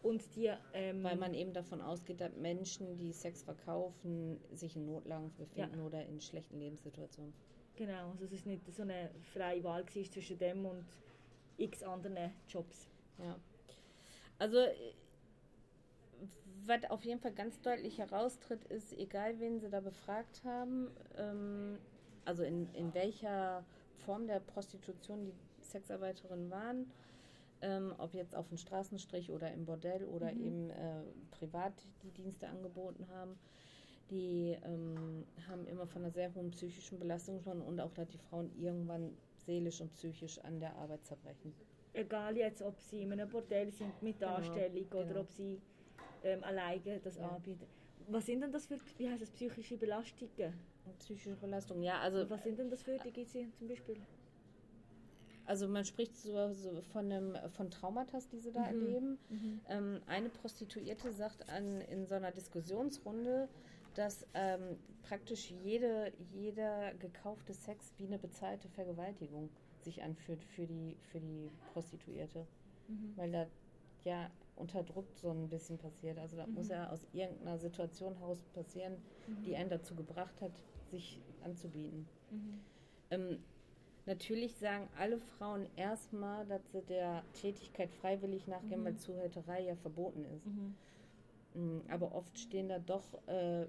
Und 0.02 0.24
die, 0.36 0.52
ähm, 0.74 1.04
Weil 1.04 1.18
man 1.18 1.34
eben 1.34 1.54
davon 1.54 1.82
ausgeht, 1.82 2.22
dass 2.22 2.36
Menschen, 2.36 2.98
die 2.98 3.12
Sex 3.12 3.44
verkaufen, 3.44 4.40
sich 4.54 4.76
in 4.76 4.86
Notlagen 4.86 5.32
befinden 5.38 5.80
ja. 5.80 5.86
oder 5.86 6.06
in 6.06 6.22
schlechten 6.22 6.60
Lebenssituationen. 6.60 7.34
Genau, 7.76 8.12
also 8.12 8.26
es 8.26 8.32
ist 8.32 8.46
nicht 8.48 8.66
so 8.74 8.82
eine 8.82 9.12
freie 9.34 9.64
Wahl 9.64 9.86
zwischen 9.86 10.38
dem 10.40 10.66
und 10.66 10.86
x 11.58 11.84
anderen 11.84 12.32
Jobs. 12.48 12.88
Ja. 13.20 13.36
Also, 14.40 14.58
was 16.66 16.84
auf 16.90 17.04
jeden 17.06 17.20
Fall 17.20 17.34
ganz 17.34 17.60
deutlich 17.62 17.98
heraustritt, 17.98 18.64
ist, 18.66 18.94
egal 18.94 19.40
wen 19.40 19.60
sie 19.60 19.70
da 19.70 19.80
befragt 19.80 20.44
haben, 20.44 20.90
ähm, 21.18 21.78
also 22.26 22.44
in, 22.44 22.72
in 22.74 22.94
welcher 22.94 23.64
Form 24.06 24.28
der 24.28 24.40
Prostitution 24.40 25.26
die 25.26 25.34
Sexarbeiterinnen 25.64 26.52
waren, 26.52 26.92
ähm, 27.62 27.94
ob 27.98 28.14
jetzt 28.14 28.36
auf 28.36 28.48
dem 28.50 28.58
Straßenstrich 28.58 29.32
oder 29.32 29.52
im 29.52 29.66
Bordell 29.66 30.04
oder 30.06 30.32
mhm. 30.32 30.46
eben 30.46 30.70
äh, 30.70 31.02
privat 31.32 31.74
die 32.04 32.12
Dienste 32.12 32.48
angeboten 32.48 33.08
haben, 33.10 33.40
die 34.12 34.58
ähm, 34.64 35.26
haben 35.50 35.66
immer 35.68 35.88
von 35.88 36.04
einer 36.04 36.12
sehr 36.12 36.34
hohen 36.36 36.52
psychischen 36.52 37.00
Belastung 37.00 37.38
gesprochen 37.38 37.62
und 37.62 37.80
auch, 37.80 37.94
dass 37.94 38.08
die 38.10 38.18
Frauen 38.18 38.52
irgendwann 38.58 39.18
seelisch 39.46 39.82
und 39.82 39.94
psychisch 39.94 40.40
an 40.40 40.60
der 40.60 40.76
Arbeit 40.76 41.06
zerbrechen 41.06 41.54
egal 41.98 42.38
jetzt, 42.38 42.62
ob 42.62 42.80
sie 42.80 43.02
in 43.02 43.12
einem 43.12 43.30
Bordell 43.30 43.72
sind 43.72 44.02
mit 44.02 44.20
genau, 44.20 44.36
Darstellung 44.36 44.86
oder 44.92 45.06
genau. 45.06 45.20
ob 45.22 45.32
sie 45.32 45.62
ähm, 46.24 46.44
alleine 46.44 47.00
das 47.00 47.18
ja. 47.18 47.28
anbieten. 47.28 47.66
Was 48.10 48.26
sind 48.26 48.42
denn 48.42 48.52
das 48.52 48.66
für, 48.68 48.78
wie 48.98 49.10
heißt 49.10 49.22
das, 49.22 49.32
psychische 49.32 49.78
Belastungen? 49.78 50.54
Psychische 51.00 51.36
Belastung, 51.36 51.84
ja, 51.84 52.00
also... 52.00 52.30
Was 52.30 52.44
sind 52.44 52.58
denn 52.58 52.70
das 52.70 52.84
für, 52.84 52.98
die 53.00 53.12
gibt 53.12 53.36
es 53.36 53.58
zum 53.58 53.68
Beispiel? 53.68 53.98
Also 55.46 55.68
man 55.68 55.86
spricht 55.86 56.16
so, 56.16 56.52
so 56.54 56.82
von, 56.94 57.12
einem, 57.12 57.38
von 57.52 57.70
Traumata, 57.72 58.20
die 58.32 58.40
sie 58.40 58.52
da 58.52 58.62
mhm. 58.62 58.66
erleben. 58.66 59.18
Mhm. 59.30 59.62
Ähm, 59.70 60.02
eine 60.08 60.30
Prostituierte 60.30 61.12
sagt 61.12 61.50
an, 61.50 61.82
in 61.82 62.06
so 62.06 62.16
einer 62.16 62.32
Diskussionsrunde, 62.32 63.48
dass 63.96 64.26
ähm, 64.34 64.78
praktisch 65.04 65.52
jede, 65.64 66.14
jeder 66.34 66.94
gekaufte 66.96 67.54
Sex 67.54 67.94
wie 67.98 68.06
eine 68.06 68.20
bezahlte 68.20 68.68
Vergewaltigung 68.70 69.50
sich 69.88 70.04
anfühlt 70.04 70.44
für 70.44 70.68
die, 70.68 70.98
für 71.12 71.20
die 71.20 71.50
Prostituierte. 71.72 72.46
Mhm. 72.88 73.14
Weil 73.16 73.32
da 73.32 73.48
ja 74.04 74.30
unter 74.58 74.84
Druck 74.84 75.06
so 75.16 75.30
ein 75.30 75.48
bisschen 75.48 75.78
passiert. 75.78 76.18
Also 76.20 76.36
da 76.36 76.46
mhm. 76.46 76.56
muss 76.56 76.68
ja 76.68 76.90
aus 76.90 77.08
irgendeiner 77.14 77.58
Situation 77.58 78.16
heraus 78.16 78.44
passieren, 78.54 78.94
mhm. 79.28 79.44
die 79.44 79.56
einen 79.56 79.70
dazu 79.70 79.96
gebracht 79.96 80.42
hat, 80.42 80.52
sich 80.90 81.20
anzubieten. 81.44 82.08
Mhm. 82.32 82.60
Ähm, 83.12 83.40
natürlich 84.06 84.56
sagen 84.56 84.90
alle 84.98 85.20
Frauen 85.20 85.68
erstmal, 85.76 86.46
dass 86.48 86.62
sie 86.72 86.82
der 86.82 87.24
Tätigkeit 87.34 87.90
freiwillig 87.92 88.48
nachgehen, 88.48 88.84
weil 88.84 88.94
mhm. 88.94 89.00
Zuhälterei 89.00 89.62
ja 89.62 89.76
verboten 89.76 90.26
ist. 90.26 90.48
Mhm. 90.48 90.76
Mm, 91.54 91.82
aber 91.90 92.14
oft 92.14 92.38
stehen 92.38 92.68
da 92.68 92.80
doch 92.80 93.06
äh, 93.28 93.68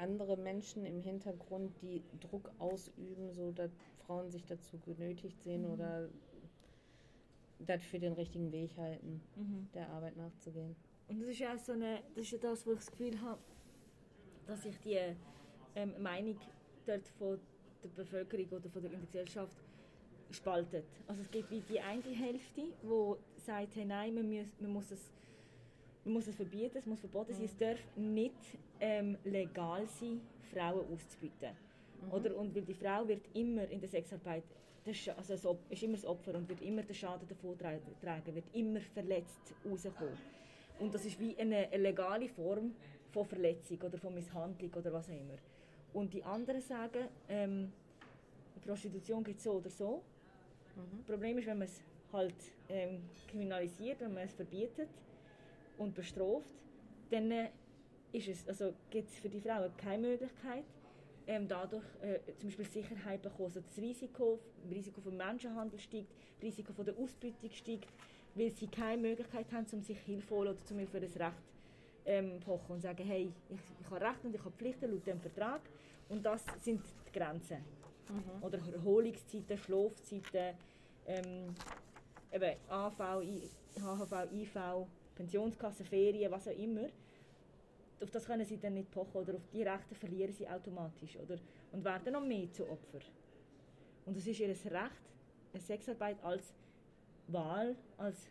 andere 0.00 0.36
Menschen 0.36 0.84
im 0.84 1.00
Hintergrund, 1.00 1.72
die 1.82 2.02
Druck 2.20 2.50
ausüben, 2.58 3.30
so 3.32 3.52
dass 3.52 3.70
Frauen 4.06 4.30
sich 4.30 4.44
dazu 4.44 4.78
genötigt 4.78 5.40
sehen 5.42 5.62
mhm. 5.62 5.72
oder 5.72 6.08
das 7.60 7.82
für 7.82 7.98
den 7.98 8.14
richtigen 8.14 8.50
Weg 8.52 8.76
halten, 8.76 9.20
mhm. 9.36 9.68
der 9.74 9.88
Arbeit 9.90 10.16
nachzugehen. 10.16 10.74
Und 11.08 11.20
das 11.20 11.28
ist 11.28 11.38
ja 11.38 11.56
so 11.58 11.72
eine, 11.72 12.00
das 12.14 12.24
ist 12.24 12.32
ja 12.32 12.38
das, 12.38 12.66
wo 12.66 12.72
ich 12.72 12.78
das 12.78 12.90
Gefühl 12.90 13.20
habe, 13.20 13.40
dass 14.46 14.62
sich 14.62 14.78
die 14.80 14.98
ähm, 15.74 15.94
Meinung 16.02 16.36
dort 16.86 17.06
von 17.18 17.38
der 17.82 17.88
Bevölkerung 17.88 18.48
oder 18.48 18.68
von 18.68 18.82
der 18.82 18.90
Gesellschaft 18.92 19.56
spaltet. 20.30 20.84
Also 21.06 21.22
es 21.22 21.30
gibt 21.30 21.50
wie 21.50 21.60
die 21.60 21.80
eine 21.80 22.02
Hälfte, 22.02 22.62
die 22.82 23.40
sagt, 23.40 23.76
hey, 23.76 23.84
nein, 23.84 24.14
man 24.14 24.30
muss, 24.30 24.46
man 24.60 24.72
muss 24.72 24.90
es 24.90 25.10
man 26.04 26.14
muss 26.14 26.26
es 26.26 26.34
verbieten, 26.34 26.78
es 26.78 26.86
muss 26.86 27.00
verboten 27.00 27.32
sein, 27.32 27.42
mhm. 27.42 27.46
es 27.46 27.56
darf 27.56 27.96
nicht 27.96 28.58
ähm, 28.80 29.18
legal 29.24 29.86
sein, 29.86 30.20
Frauen 30.52 30.84
auszubieten. 30.92 31.50
Mhm. 32.02 32.12
Oder, 32.12 32.36
und 32.36 32.54
weil 32.54 32.62
die 32.62 32.74
Frau 32.74 33.06
wird 33.06 33.26
immer 33.34 33.68
in 33.68 33.80
der 33.80 33.88
Sexarbeit, 33.88 34.44
also 35.16 35.36
so, 35.36 35.58
ist 35.68 35.82
immer 35.82 35.94
das 35.94 36.06
Opfer 36.06 36.34
und 36.34 36.48
wird 36.48 36.62
immer 36.62 36.82
den 36.82 36.94
Schaden 36.94 37.28
davon 37.28 37.56
tragen, 37.58 38.34
wird 38.34 38.46
immer 38.54 38.80
verletzt 38.80 39.54
rauskommen. 39.64 40.16
Und 40.78 40.94
das 40.94 41.04
ist 41.04 41.20
wie 41.20 41.36
eine, 41.38 41.68
eine 41.70 41.82
legale 41.82 42.28
Form 42.28 42.74
von 43.12 43.26
Verletzung 43.26 43.78
oder 43.82 43.98
von 43.98 44.14
Misshandlung 44.14 44.72
oder 44.72 44.92
was 44.92 45.10
auch 45.10 45.14
immer. 45.14 45.36
Und 45.92 46.14
die 46.14 46.22
anderen 46.22 46.62
sagen, 46.62 47.08
ähm, 47.28 47.72
Prostitution 48.64 49.22
geht 49.22 49.40
so 49.40 49.52
oder 49.52 49.68
so. 49.68 50.02
Mhm. 50.76 50.98
Das 50.98 51.06
Problem 51.06 51.36
ist, 51.38 51.46
wenn 51.46 51.58
man 51.58 51.68
es 51.68 51.82
halt 52.12 52.34
ähm, 52.70 53.02
kriminalisiert, 53.28 54.00
wenn 54.00 54.14
man 54.14 54.24
es 54.24 54.32
verbietet 54.32 54.88
und 55.80 55.94
bestraft, 55.94 56.54
dann 57.10 57.30
äh, 57.30 57.48
ist 58.12 58.28
es, 58.28 58.46
also 58.48 58.74
gibt 58.90 59.08
es 59.08 59.18
für 59.18 59.28
die 59.28 59.40
Frauen 59.40 59.74
keine 59.76 60.08
Möglichkeit, 60.08 60.64
ähm, 61.26 61.48
dadurch 61.48 61.84
äh, 62.02 62.18
zum 62.38 62.50
Beispiel 62.50 62.66
Sicherheit 62.66 63.22
bekommen. 63.22 63.46
Also 63.46 63.60
das 63.60 63.78
Risiko, 63.78 64.38
das 64.62 64.70
Risiko 64.70 65.00
von 65.00 65.16
Menschenhandel 65.16 65.78
steigt, 65.78 66.12
das 66.36 66.42
Risiko 66.42 66.72
von 66.72 66.84
der 66.84 66.96
Ausbeutung 66.98 67.50
steigt, 67.50 67.88
weil 68.34 68.50
sie 68.50 68.66
keine 68.66 69.00
Möglichkeit 69.00 69.50
haben, 69.52 69.66
um 69.72 69.82
sich 69.82 69.98
Hilfe 70.00 70.34
holen 70.34 70.48
oder 70.48 70.64
zum 70.64 70.86
für 70.86 71.00
das 71.00 71.18
Recht 71.18 71.32
ähm, 72.04 72.40
pochen 72.40 72.74
und 72.74 72.82
sagen, 72.82 73.04
hey, 73.04 73.32
ich, 73.48 73.58
ich 73.80 73.90
habe 73.90 74.04
Recht 74.04 74.24
und 74.24 74.34
ich 74.34 74.40
habe 74.40 74.54
Pflichten 74.56 74.90
laut 74.90 75.06
dem 75.06 75.20
Vertrag 75.20 75.62
und 76.08 76.24
das 76.24 76.44
sind 76.62 76.82
die 77.06 77.18
Grenzen. 77.18 77.58
Mhm. 78.08 78.42
Oder 78.42 78.58
Erholungszeiten, 78.74 79.56
Schlafzeiten, 79.56 80.56
ähm, 81.06 81.54
eben 82.32 82.56
AV, 82.68 82.98
HHV, 83.78 84.32
IV, 84.32 84.56
Pensionskasse, 85.20 85.84
Ferien, 85.84 86.30
was 86.32 86.48
auch 86.48 86.58
immer 86.58 86.88
auf 88.02 88.10
das 88.10 88.26
können 88.26 88.44
sie 88.44 88.58
dann 88.58 88.74
nicht 88.74 88.90
pochen 88.90 89.20
oder 89.20 89.34
auf 89.34 89.46
die 89.52 89.62
Rechte 89.62 89.94
verlieren 89.94 90.32
sie 90.32 90.48
automatisch 90.48 91.16
oder, 91.16 91.38
und 91.72 91.84
werden 91.84 92.12
noch 92.12 92.24
mehr 92.24 92.50
zu 92.52 92.68
Opfer. 92.68 93.00
Und 94.06 94.16
es 94.16 94.26
ist 94.26 94.40
ihr 94.40 94.48
Recht, 94.48 94.66
eine 94.72 95.60
Sexarbeit 95.60 96.22
als 96.24 96.54
Wahl, 97.28 97.76
als 97.98 98.28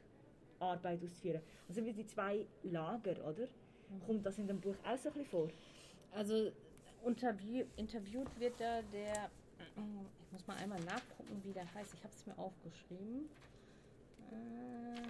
Arbeit 0.59 1.03
auszuführen. 1.03 1.41
Also 1.67 1.85
wie 1.85 1.93
die 1.93 2.05
zwei 2.05 2.45
Lager, 2.63 3.15
oder? 3.27 3.45
Mhm. 3.45 4.05
Kommt 4.05 4.25
das 4.25 4.37
in 4.39 4.47
dem 4.47 4.59
Buch 4.59 4.75
auch 4.83 4.97
so 4.97 5.09
ein 5.09 5.13
bisschen 5.13 5.29
vor? 5.29 5.49
Also 6.11 6.51
interview, 7.05 7.65
interviewt 7.77 8.39
wird 8.39 8.59
da 8.59 8.81
der 8.81 9.29
Ich 9.77 10.31
muss 10.31 10.47
mal 10.47 10.57
einmal 10.57 10.79
nachgucken, 10.81 11.41
wie 11.43 11.53
der 11.53 11.71
heißt. 11.73 11.93
Ich 11.93 12.03
habe 12.03 12.13
es 12.13 12.25
mir 12.25 12.37
aufgeschrieben. 12.37 13.29
Äh, 14.31 15.07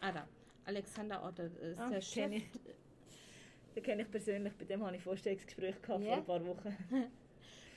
ah, 0.00 0.12
da. 0.12 0.26
Alexander 0.68 1.24
Otter 1.24 1.44
ist 1.62 1.80
Ah, 1.80 1.88
der 1.88 2.00
Chef. 2.02 2.30
ich. 2.30 2.44
Den 3.74 3.82
kenne 3.82 4.02
ich 4.02 4.10
persönlich, 4.10 4.52
bei 4.54 4.64
dem 4.66 4.84
habe 4.84 4.96
ich 4.96 5.02
Vorstellungsgespräch 5.02 5.80
gehabt 5.80 6.04
Ja? 6.04 6.20
vor 6.22 6.36
ein 6.36 6.44
paar 6.44 6.46
Wochen. 6.46 6.76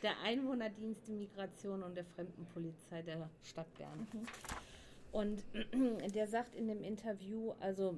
der 0.03 0.19
Einwohnerdienste 0.23 1.11
Migration 1.11 1.83
und 1.83 1.95
der 1.95 2.03
Fremdenpolizei 2.05 3.01
der 3.01 3.29
Stadt 3.43 3.71
Bern. 3.77 4.07
Und 5.11 5.43
der 6.15 6.27
sagt 6.27 6.55
in 6.55 6.67
dem 6.67 6.83
Interview, 6.83 7.53
also 7.59 7.95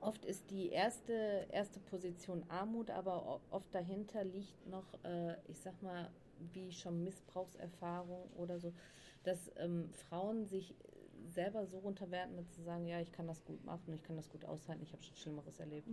oft 0.00 0.24
ist 0.26 0.50
die 0.50 0.68
erste, 0.70 1.46
erste 1.50 1.80
Position 1.80 2.44
Armut, 2.48 2.90
aber 2.90 3.40
oft 3.50 3.72
dahinter 3.74 4.24
liegt 4.24 4.66
noch, 4.66 4.92
äh, 5.04 5.36
ich 5.48 5.58
sag 5.58 5.80
mal, 5.82 6.10
wie 6.52 6.72
schon 6.72 7.04
Missbrauchserfahrung 7.04 8.28
oder 8.36 8.58
so, 8.58 8.72
dass 9.24 9.50
ähm, 9.56 9.90
Frauen 10.08 10.46
sich 10.46 10.74
selber 11.34 11.66
so 11.66 11.78
runterwerten, 11.78 12.36
mit 12.36 12.50
zu 12.52 12.62
sagen, 12.62 12.86
ja, 12.86 13.00
ich 13.00 13.12
kann 13.12 13.26
das 13.26 13.44
gut 13.44 13.64
machen, 13.64 13.92
ich 13.94 14.02
kann 14.02 14.16
das 14.16 14.28
gut 14.28 14.44
aushalten, 14.44 14.82
ich 14.82 14.92
habe 14.92 15.02
schon 15.02 15.16
Schlimmeres 15.16 15.60
erlebt. 15.60 15.88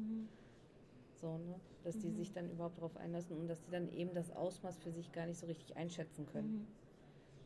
So, 1.22 1.38
ne? 1.38 1.62
Dass 1.84 1.98
die 2.00 2.12
sich 2.12 2.32
dann 2.32 2.50
überhaupt 2.50 2.77
darauf 2.77 2.98
einlassen 2.98 3.38
und 3.38 3.48
dass 3.48 3.63
die 3.63 3.72
dann 3.72 3.89
eben 3.89 4.13
das 4.13 4.32
Ausmaß 4.32 4.77
für 4.79 4.91
sich 4.91 5.12
gar 5.12 5.25
nicht 5.25 5.39
so 5.39 5.48
richtig 5.48 5.75
einschätzen 5.77 6.25
können. 6.25 6.56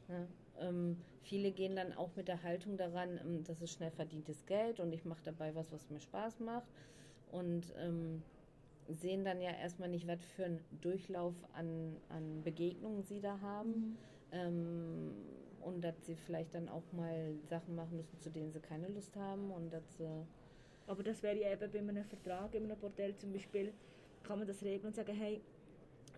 Ne? 0.07 0.27
Ähm, 0.59 1.05
viele 1.21 1.51
gehen 1.51 1.75
dann 1.75 1.93
auch 1.93 2.15
mit 2.15 2.27
der 2.27 2.43
Haltung 2.43 2.77
daran, 2.77 3.17
ähm, 3.17 3.43
das 3.43 3.61
ist 3.61 3.71
schnell 3.71 3.91
verdientes 3.91 4.45
Geld 4.45 4.79
und 4.79 4.91
ich 4.93 5.05
mache 5.05 5.23
dabei 5.23 5.55
was, 5.55 5.71
was 5.71 5.89
mir 5.89 5.99
Spaß 5.99 6.39
macht. 6.41 6.67
Und 7.27 7.73
ähm, 7.77 8.23
sehen 8.87 9.23
dann 9.23 9.41
ja 9.41 9.51
erstmal 9.51 9.89
nicht, 9.89 10.07
was 10.07 10.23
für 10.23 10.45
einen 10.45 10.65
Durchlauf 10.81 11.35
an, 11.53 12.01
an 12.09 12.43
Begegnungen 12.43 13.03
sie 13.03 13.21
da 13.21 13.39
haben. 13.39 13.85
Ähm, 14.31 15.40
und 15.61 15.81
dass 15.81 15.95
sie 16.05 16.15
vielleicht 16.15 16.53
dann 16.53 16.69
auch 16.69 16.83
mal 16.91 17.35
Sachen 17.49 17.75
machen 17.75 17.97
müssen, 17.97 18.19
zu 18.19 18.29
denen 18.29 18.51
sie 18.51 18.59
keine 18.59 18.87
Lust 18.87 19.15
haben 19.15 19.51
und 19.51 19.71
dass 19.71 19.97
sie 19.97 20.07
Aber 20.87 21.03
das 21.03 21.21
wäre 21.23 21.39
ja 21.39 21.51
eben 21.51 21.71
bei 21.71 21.79
einem 21.79 22.05
Vertrag, 22.05 22.53
in 22.55 22.65
einem 22.65 22.77
Bordell 22.77 23.15
zum 23.17 23.31
Beispiel, 23.31 23.73
kann 24.23 24.39
man 24.39 24.47
das 24.47 24.61
regeln 24.63 24.87
und 24.87 24.95
sagen, 24.95 25.15
hey, 25.15 25.41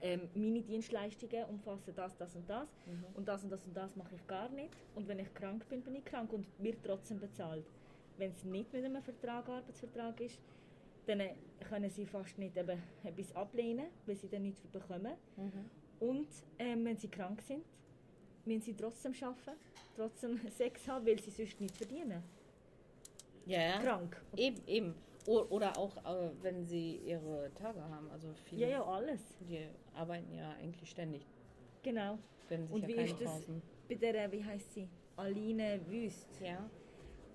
ähm, 0.01 0.27
meine 0.33 0.61
Dienstleistungen 0.61 1.45
umfassen 1.45 1.93
das, 1.95 2.17
das 2.17 2.35
und 2.35 2.49
das 2.49 2.67
und 3.13 3.27
das 3.27 3.43
und 3.43 3.49
das 3.51 3.65
und 3.65 3.75
das 3.75 3.95
mache 3.95 4.15
ich 4.15 4.27
gar 4.27 4.49
nicht. 4.49 4.73
Und 4.95 5.07
wenn 5.07 5.19
ich 5.19 5.33
krank 5.33 5.67
bin, 5.69 5.81
bin 5.81 5.95
ich 5.95 6.05
krank 6.05 6.31
und 6.33 6.45
wird 6.57 6.77
trotzdem 6.83 7.19
bezahlt. 7.19 7.65
Wenn 8.17 8.31
es 8.31 8.43
nicht 8.43 8.71
mit 8.73 8.83
einem 8.83 9.01
Vertrag, 9.01 9.47
Arbeitsvertrag 9.47 10.19
ist, 10.21 10.39
dann 11.05 11.19
äh, 11.19 11.35
können 11.69 11.89
sie 11.89 12.05
fast 12.05 12.37
nicht 12.37 12.57
eben 12.57 12.81
etwas 13.03 13.35
ablehnen, 13.35 13.87
weil 14.05 14.15
sie 14.15 14.27
dann 14.27 14.43
nichts 14.43 14.61
bekommen. 14.67 15.13
Und 15.99 16.27
ähm, 16.59 16.85
wenn 16.85 16.97
sie 16.97 17.07
krank 17.07 17.41
sind, 17.41 17.63
müssen 18.45 18.61
sie 18.61 18.73
trotzdem 18.75 19.13
arbeiten, 19.21 19.59
trotzdem 19.95 20.39
Sex 20.57 20.87
haben, 20.87 21.05
weil 21.05 21.19
sie 21.19 21.31
sonst 21.31 21.59
nichts 21.61 21.77
verdienen. 21.77 22.23
ja, 23.45 23.59
ja. 23.61 23.79
Krank. 23.79 24.21
Eben, 24.35 24.61
eben. 24.67 24.95
Oder 25.25 25.77
auch, 25.77 25.95
äh, 26.05 26.31
wenn 26.41 26.65
sie 26.65 26.97
ihre 27.05 27.49
Tage 27.55 27.81
haben. 27.81 28.09
Also 28.11 28.33
viele, 28.43 28.63
Ja, 28.63 28.67
ja, 28.67 28.83
alles. 28.83 29.21
die 29.39 29.65
arbeiten 29.93 30.33
ja 30.33 30.51
eigentlich 30.61 30.89
ständig. 30.89 31.25
Genau. 31.81 32.17
Und 32.69 32.81
ja 32.81 32.87
wie 32.89 32.93
ist 32.93 33.21
das 33.21 33.31
Pausen. 33.31 33.61
bei 33.87 33.95
der, 33.95 34.31
wie 34.31 34.43
heißt 34.43 34.73
sie? 34.73 34.89
Aline 35.15 35.79
Wüst. 35.87 36.27
Ja. 36.41 36.69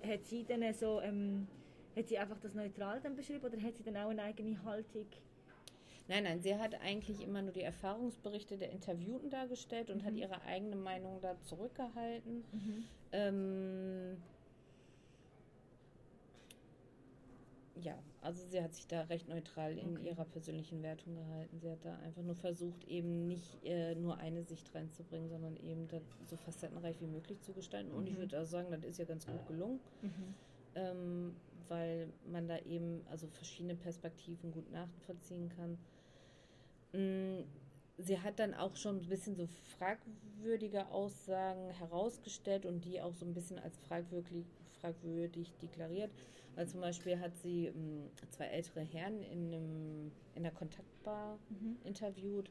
Hat 0.06 0.24
sie 0.24 0.44
dann 0.44 0.72
so, 0.74 1.00
ähm, 1.00 1.48
hat 1.96 2.08
sie 2.08 2.18
einfach 2.18 2.38
das 2.40 2.54
neutral 2.54 3.00
dann 3.00 3.16
beschrieben 3.16 3.44
oder 3.46 3.60
hat 3.62 3.76
sie 3.76 3.82
dann 3.82 3.96
auch 3.96 4.10
eine 4.10 4.22
eigene 4.22 4.62
Haltung? 4.64 5.06
Nein, 6.08 6.24
nein, 6.24 6.40
sie 6.40 6.56
hat 6.56 6.74
eigentlich 6.80 7.20
immer 7.22 7.42
nur 7.42 7.52
die 7.52 7.62
Erfahrungsberichte 7.62 8.56
der 8.56 8.70
Interviewten 8.70 9.28
dargestellt 9.28 9.90
und 9.90 10.04
hat 10.04 10.14
ihre 10.14 10.40
eigene 10.42 10.76
Meinung 10.76 11.20
da 11.20 11.38
zurückgehalten. 11.42 12.44
Ähm, 13.12 14.16
ja, 17.82 17.94
also 18.22 18.44
sie 18.46 18.62
hat 18.62 18.74
sich 18.74 18.86
da 18.86 19.02
recht 19.02 19.28
neutral 19.28 19.76
in 19.78 19.96
Okay. 19.96 20.06
ihrer 20.08 20.24
persönlichen 20.24 20.82
Wertung 20.82 21.14
gehalten. 21.14 21.60
Sie 21.60 21.70
hat 21.70 21.84
da 21.84 21.96
einfach 21.98 22.22
nur 22.22 22.34
versucht, 22.34 22.84
eben 22.88 23.28
nicht 23.28 23.62
äh, 23.64 23.94
nur 23.94 24.16
eine 24.16 24.42
Sicht 24.44 24.74
reinzubringen, 24.74 25.28
sondern 25.28 25.56
eben 25.56 25.88
das 25.88 26.02
so 26.26 26.36
facettenreich 26.36 27.00
wie 27.00 27.06
möglich 27.06 27.40
zu 27.42 27.52
gestalten. 27.52 27.92
Und 27.92 28.06
ich 28.08 28.16
würde 28.16 28.40
auch 28.40 28.46
sagen, 28.46 28.70
das 28.70 28.82
ist 28.84 28.98
ja 28.98 29.04
ganz 29.04 29.26
gut 29.26 29.46
gelungen, 29.46 29.78
ähm, 30.74 31.36
weil 31.68 32.08
man 32.32 32.48
da 32.48 32.58
eben 32.60 33.02
also 33.10 33.26
verschiedene 33.28 33.74
Perspektiven 33.76 34.50
gut 34.52 34.70
nachvollziehen 34.72 35.50
kann. 35.50 35.78
Mm, 36.92 37.42
Sie 38.00 38.20
hat 38.20 38.38
dann 38.38 38.54
auch 38.54 38.76
schon 38.76 39.00
ein 39.00 39.08
bisschen 39.08 39.34
so 39.34 39.48
fragwürdige 39.76 40.86
Aussagen 40.86 41.70
herausgestellt 41.70 42.64
und 42.64 42.84
die 42.84 43.00
auch 43.00 43.12
so 43.12 43.26
ein 43.26 43.34
bisschen 43.34 43.58
als 43.58 43.76
fragwürdig, 43.76 44.46
fragwürdig 44.80 45.52
deklariert. 45.60 46.12
Weil 46.54 46.68
zum 46.68 46.80
Beispiel 46.80 47.18
hat 47.18 47.36
sie 47.38 47.70
mm, 47.70 48.10
zwei 48.30 48.46
ältere 48.46 48.82
Herren 48.82 49.22
in, 49.24 49.48
einem, 49.48 50.12
in 50.36 50.46
einer 50.46 50.54
Kontaktbar 50.54 51.38
interviewt 51.84 52.50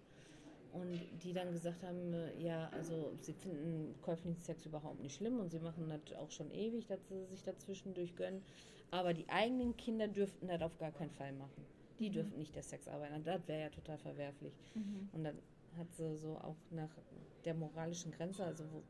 und 0.74 1.00
die 1.24 1.34
dann 1.34 1.52
gesagt 1.52 1.84
haben, 1.84 2.14
äh, 2.14 2.38
ja, 2.42 2.70
also 2.74 3.14
sie 3.22 3.34
finden 3.34 3.96
käuflichen 4.02 4.40
Sex 4.42 4.66
überhaupt 4.66 5.00
nicht 5.00 5.16
schlimm 5.16 5.40
und 5.40 5.50
sie 5.50 5.60
machen 5.60 5.88
das 5.90 6.18
auch 6.18 6.32
schon 6.32 6.52
ewig, 6.52 6.88
dass 6.88 7.00
sie 7.08 7.26
sich 7.26 7.44
dazwischendurch 7.44 8.16
gönnen. 8.16 8.44
Aber 8.92 9.14
die 9.14 9.28
eigenen 9.30 9.76
Kinder 9.78 10.08
dürften 10.08 10.48
das 10.48 10.62
auf 10.62 10.78
gar 10.78 10.92
keinen 10.92 11.12
Fall 11.12 11.34
machen. 11.34 11.66
Die 12.00 12.10
dürften 12.10 12.38
nicht 12.38 12.56
der 12.56 12.64
Sex 12.64 12.88
arbeiten. 12.88 13.24
Das 13.24 13.48
wäre 13.48 13.62
ja 13.62 13.70
total 13.70 13.98
verwerflich. 13.98 14.54
Und 15.14 15.24
dann 15.24 15.36
hat 15.78 15.88
sie 15.96 16.16
so 16.18 16.38
auch 16.38 16.56
nach 16.72 16.90
der 17.46 17.54
moralischen 17.54 18.12
Grenze, 18.12 18.44
also 18.44 18.64
wo, 18.72 18.82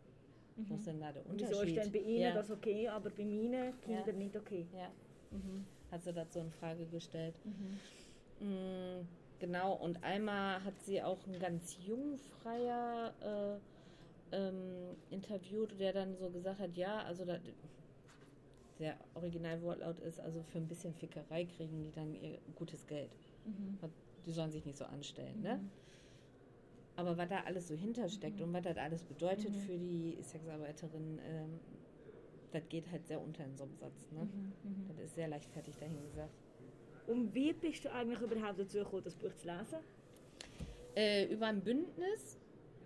wo 0.67 0.75
ist 0.75 0.87
denn 0.87 0.99
da 0.99 1.11
der 1.11 1.25
Und 1.25 1.33
Unterschied? 1.33 1.51
wieso 1.51 1.63
ist 1.63 1.85
denn 1.85 1.91
bei 1.91 1.99
ihnen 1.99 2.21
ja, 2.21 2.33
das 2.33 2.49
okay, 2.51 2.87
aber 2.87 3.09
bei 3.09 3.23
meinen 3.25 3.79
Kindern 3.81 4.07
Ja. 4.07 4.13
nicht 4.13 4.35
okay? 4.35 4.65
ja. 4.73 4.91
Hat 5.91 6.03
sie 6.03 6.13
das 6.13 6.33
so 6.33 6.39
in 6.41 6.51
Frage 6.51 6.85
gestellt. 6.85 7.35
Mm, 8.39 9.05
genau, 9.39 9.73
und 9.73 10.03
einmal 10.03 10.63
hat 10.63 10.79
sie 10.81 11.01
auch 11.01 11.25
einen 11.25 11.39
ganz 11.39 11.77
jungen 11.85 12.17
Freier 12.17 13.13
äh, 14.31 14.35
ähm, 14.35 14.95
interviewt, 15.09 15.79
der 15.79 15.93
dann 15.93 16.15
so 16.17 16.29
gesagt 16.29 16.59
hat, 16.59 16.75
ja, 16.75 17.03
also 17.03 17.25
da, 17.25 17.39
der 18.79 18.97
Originalwortlaut 19.15 19.99
ist, 19.99 20.19
also 20.19 20.43
für 20.43 20.59
ein 20.59 20.67
bisschen 20.67 20.93
Fickerei 20.93 21.45
kriegen 21.45 21.83
die 21.83 21.91
dann 21.91 22.13
ihr 22.13 22.39
gutes 22.55 22.85
Geld. 22.87 23.11
Die 24.25 24.31
sollen 24.31 24.51
sich 24.51 24.65
nicht 24.65 24.77
so 24.77 24.85
anstellen, 24.85 25.41
ne? 25.41 25.59
Aber 26.97 27.15
was 27.15 27.29
da 27.29 27.41
alles 27.41 27.67
so 27.67 27.75
hintersteckt 27.75 28.41
und 28.41 28.51
was 28.53 28.63
das 28.63 28.77
alles 28.77 29.03
bedeutet 29.03 29.55
für 29.55 29.77
die 29.77 30.17
Sexarbeiterin, 30.19 31.19
ähm, 31.23 31.59
das 32.51 32.67
geht 32.69 32.89
halt 32.91 33.05
sehr 33.05 33.21
unter 33.21 33.45
in 33.45 33.55
so 33.55 33.65
einem 33.65 33.75
Satz. 33.75 34.11
Ne? 34.11 34.27
Das 34.87 34.97
ist 34.99 35.13
sehr 35.13 35.27
leichtfertig 35.27 35.75
dahin 35.77 36.01
gesagt. 36.01 36.33
Und 37.05 37.33
wie 37.35 37.53
bist 37.53 37.85
du 37.85 37.91
eigentlich 37.91 38.19
überhaupt 38.19 38.59
dazu 38.59 38.79
gekommen, 38.79 39.03
das 39.03 39.15
Buch 39.15 39.33
zu 39.35 39.47
lesen? 39.47 39.77
Äh, 40.95 41.25
über 41.25 41.45
ein 41.45 41.61
Bündnis, 41.61 42.39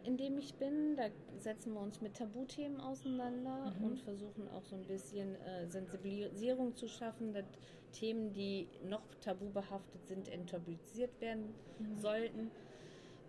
in 0.04 0.18
dem 0.18 0.38
ich 0.38 0.56
bin, 0.56 0.96
da 0.96 1.04
setzen 1.38 1.74
wir 1.74 1.82
uns 1.82 2.02
mit 2.02 2.16
Tabuthemen 2.16 2.80
auseinander 2.80 3.74
und 3.82 4.00
versuchen 4.00 4.48
auch 4.50 4.64
so 4.64 4.76
ein 4.76 4.86
bisschen 4.86 5.36
äh, 5.36 5.68
Sensibilisierung 5.68 6.76
zu 6.76 6.88
schaffen, 6.88 7.34
dass 7.34 7.46
Themen, 7.92 8.34
die 8.34 8.68
noch 8.88 9.04
tabubehaftet 9.22 10.08
sind, 10.08 10.28
enttabuisiert 10.30 11.20
werden 11.20 11.54
sollten. 11.96 12.52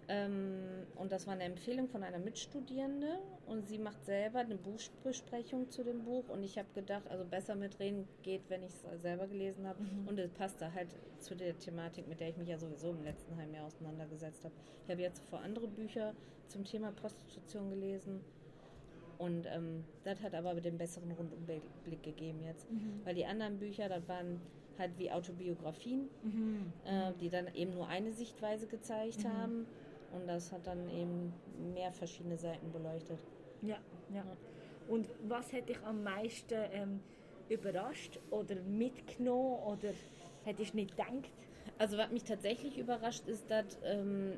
Ähm, 0.09 0.87
und 0.97 1.13
das 1.13 1.27
war 1.27 1.35
eine 1.35 1.45
Empfehlung 1.45 1.89
von 1.89 2.03
einer 2.03 2.19
Mitstudierende. 2.19 3.19
Und 3.47 3.67
sie 3.69 3.79
macht 3.79 4.05
selber 4.05 4.41
eine 4.41 4.57
Buchbesprechung 4.57 5.71
zu 5.71 5.85
dem 5.85 6.05
Buch. 6.05 6.29
Und 6.29 6.43
ich 6.43 6.59
habe 6.59 6.69
gedacht, 6.75 7.09
also 7.09 7.25
besser 7.25 7.55
mitreden 7.55 8.07
geht, 8.23 8.43
wenn 8.49 8.63
ich 8.63 8.71
es 8.71 9.03
selber 9.03 9.27
gelesen 9.27 9.67
habe. 9.67 9.79
Und 10.07 10.19
es 10.19 10.31
passte 10.31 10.73
halt 10.75 10.89
zu 11.19 11.35
der 11.35 11.59
Thematik, 11.59 12.09
mit 12.09 12.21
der 12.21 12.29
ich 12.29 12.37
mich 12.37 12.49
ja 12.49 12.59
sowieso 12.59 12.91
im 12.91 13.05
letzten 13.05 13.37
halben 13.37 13.55
Jahr 13.55 13.67
auseinandergesetzt 13.67 14.45
habe. 14.45 14.55
Ich 14.85 14.91
habe 14.91 15.03
jetzt 15.03 15.19
zuvor 15.23 15.41
andere 15.41 15.69
Bücher 15.69 16.15
zum 16.49 16.65
Thema 16.65 16.93
Prostitution 16.93 17.71
gelesen. 17.71 18.21
Und 19.19 19.47
ähm, 19.47 19.85
das 20.05 20.21
hat 20.23 20.35
aber 20.35 20.61
den 20.61 20.79
besseren 20.79 21.13
Rundumblick 21.13 22.03
gegeben 22.03 22.41
jetzt, 22.43 22.67
weil 23.05 23.15
die 23.15 23.25
anderen 23.25 23.59
Bücher, 23.59 23.89
das 23.89 24.09
waren 24.09 24.41
halt 24.79 24.99
wie 24.99 25.13
Autobiografien, 25.13 26.09
äh, 26.85 27.13
die 27.21 27.29
dann 27.29 27.47
eben 27.55 27.73
nur 27.75 27.87
eine 27.87 28.13
Sichtweise 28.13 28.67
gezeigt 28.67 29.25
haben. 29.25 29.67
Und 30.13 30.27
das 30.27 30.53
hat 30.53 30.67
dann 30.67 30.89
eben 30.91 31.33
mehr 31.75 31.93
verschiedene 31.93 32.37
Seiten 32.37 32.71
beleuchtet. 32.71 33.19
Ja, 33.63 33.79
ja. 34.13 34.25
Und 34.89 35.09
was 35.29 35.53
hat 35.53 35.69
dich 35.69 35.79
am 35.85 36.03
meisten 36.03 36.59
ähm, 36.73 37.01
überrascht 37.49 38.19
oder 38.31 38.57
mitgenommen 38.57 39.63
oder 39.65 39.93
hättest 40.45 40.73
du 40.73 40.79
nicht 40.79 40.91
gedacht? 40.97 41.31
Also 41.79 41.97
was 41.97 42.11
mich 42.11 42.25
tatsächlich 42.25 42.79
überrascht 42.79 43.27
ist, 43.27 43.51
dass 43.51 43.79
ähm, 43.85 44.35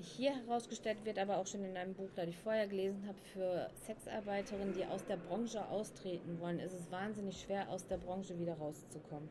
hier 0.00 0.34
herausgestellt 0.34 1.04
wird, 1.04 1.18
aber 1.18 1.38
auch 1.38 1.46
schon 1.46 1.64
in 1.64 1.76
einem 1.76 1.94
Buch, 1.94 2.10
das 2.14 2.28
ich 2.28 2.36
vorher 2.36 2.66
gelesen 2.66 3.06
habe, 3.06 3.18
für 3.32 3.70
Sexarbeiterinnen, 3.86 4.74
die 4.74 4.84
aus 4.86 5.04
der 5.06 5.16
Branche 5.16 5.66
austreten 5.68 6.38
wollen, 6.40 6.58
ist 6.58 6.72
es 6.72 6.90
wahnsinnig 6.90 7.40
schwer, 7.40 7.68
aus 7.70 7.86
der 7.86 7.98
Branche 7.98 8.38
wieder 8.38 8.54
rauszukommen. 8.54 9.28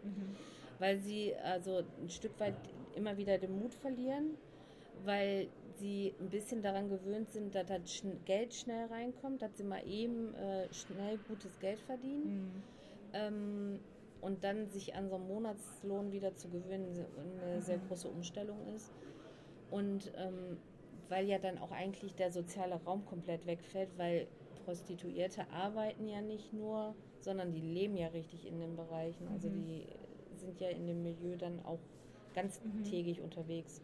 Weil 0.80 1.00
sie 1.00 1.36
also 1.36 1.84
ein 2.02 2.10
Stück 2.10 2.40
weit 2.40 2.56
immer 2.96 3.18
wieder 3.18 3.38
den 3.38 3.60
Mut 3.60 3.74
verlieren, 3.74 4.38
weil 5.06 5.48
sie 5.78 6.14
ein 6.20 6.30
bisschen 6.30 6.62
daran 6.62 6.90
gewöhnt 6.90 7.32
sind, 7.32 7.56
dass 7.56 7.68
das 7.68 8.04
Geld 8.26 8.54
schnell 8.54 8.88
reinkommt, 8.88 9.42
dass 9.42 9.58
sie 9.58 9.64
mal 9.64 9.86
eben 9.88 10.34
äh, 10.36 10.72
schnell 10.74 11.18
gutes 11.28 11.60
Geld 11.60 11.80
verdienen. 11.82 12.26
Mhm. 12.26 12.64
Ähm, 13.14 13.80
und 14.22 14.44
dann 14.44 14.70
sich 14.70 14.96
an 14.96 15.10
so 15.10 15.16
einen 15.16 15.28
Monatslohn 15.28 16.12
wieder 16.12 16.36
zu 16.36 16.48
gewöhnen, 16.50 17.06
eine 17.42 17.62
sehr 17.62 17.78
große 17.78 18.08
Umstellung 18.08 18.58
ist. 18.74 18.92
Und 19.70 20.12
ähm, 20.16 20.58
weil 21.10 21.28
ja 21.28 21.40
dann 21.40 21.58
auch 21.58 21.72
eigentlich 21.72 22.16
der 22.16 22.32
soziale 22.32 22.76
Raum 22.86 23.06
komplett 23.06 23.46
wegfällt, 23.46 23.90
weil 23.98 24.28
Prostituierte 24.66 25.50
arbeiten 25.52 26.08
ja 26.08 26.22
nicht 26.22 26.54
nur, 26.54 26.96
sondern 27.20 27.52
die 27.52 27.60
leben 27.62 27.98
ja 27.98 28.08
richtig 28.08 28.48
in 28.48 28.60
den 28.60 28.76
Bereichen. 28.76 29.28
Also 29.28 29.50
Mhm. 29.50 29.66
die 29.66 29.86
sind 30.38 30.60
ja 30.62 30.70
in 30.70 30.88
dem 30.88 31.04
Milieu 31.04 31.36
dann 31.36 31.64
auch 31.66 31.80
ganztägig 32.34 33.22
unterwegs. 33.22 33.82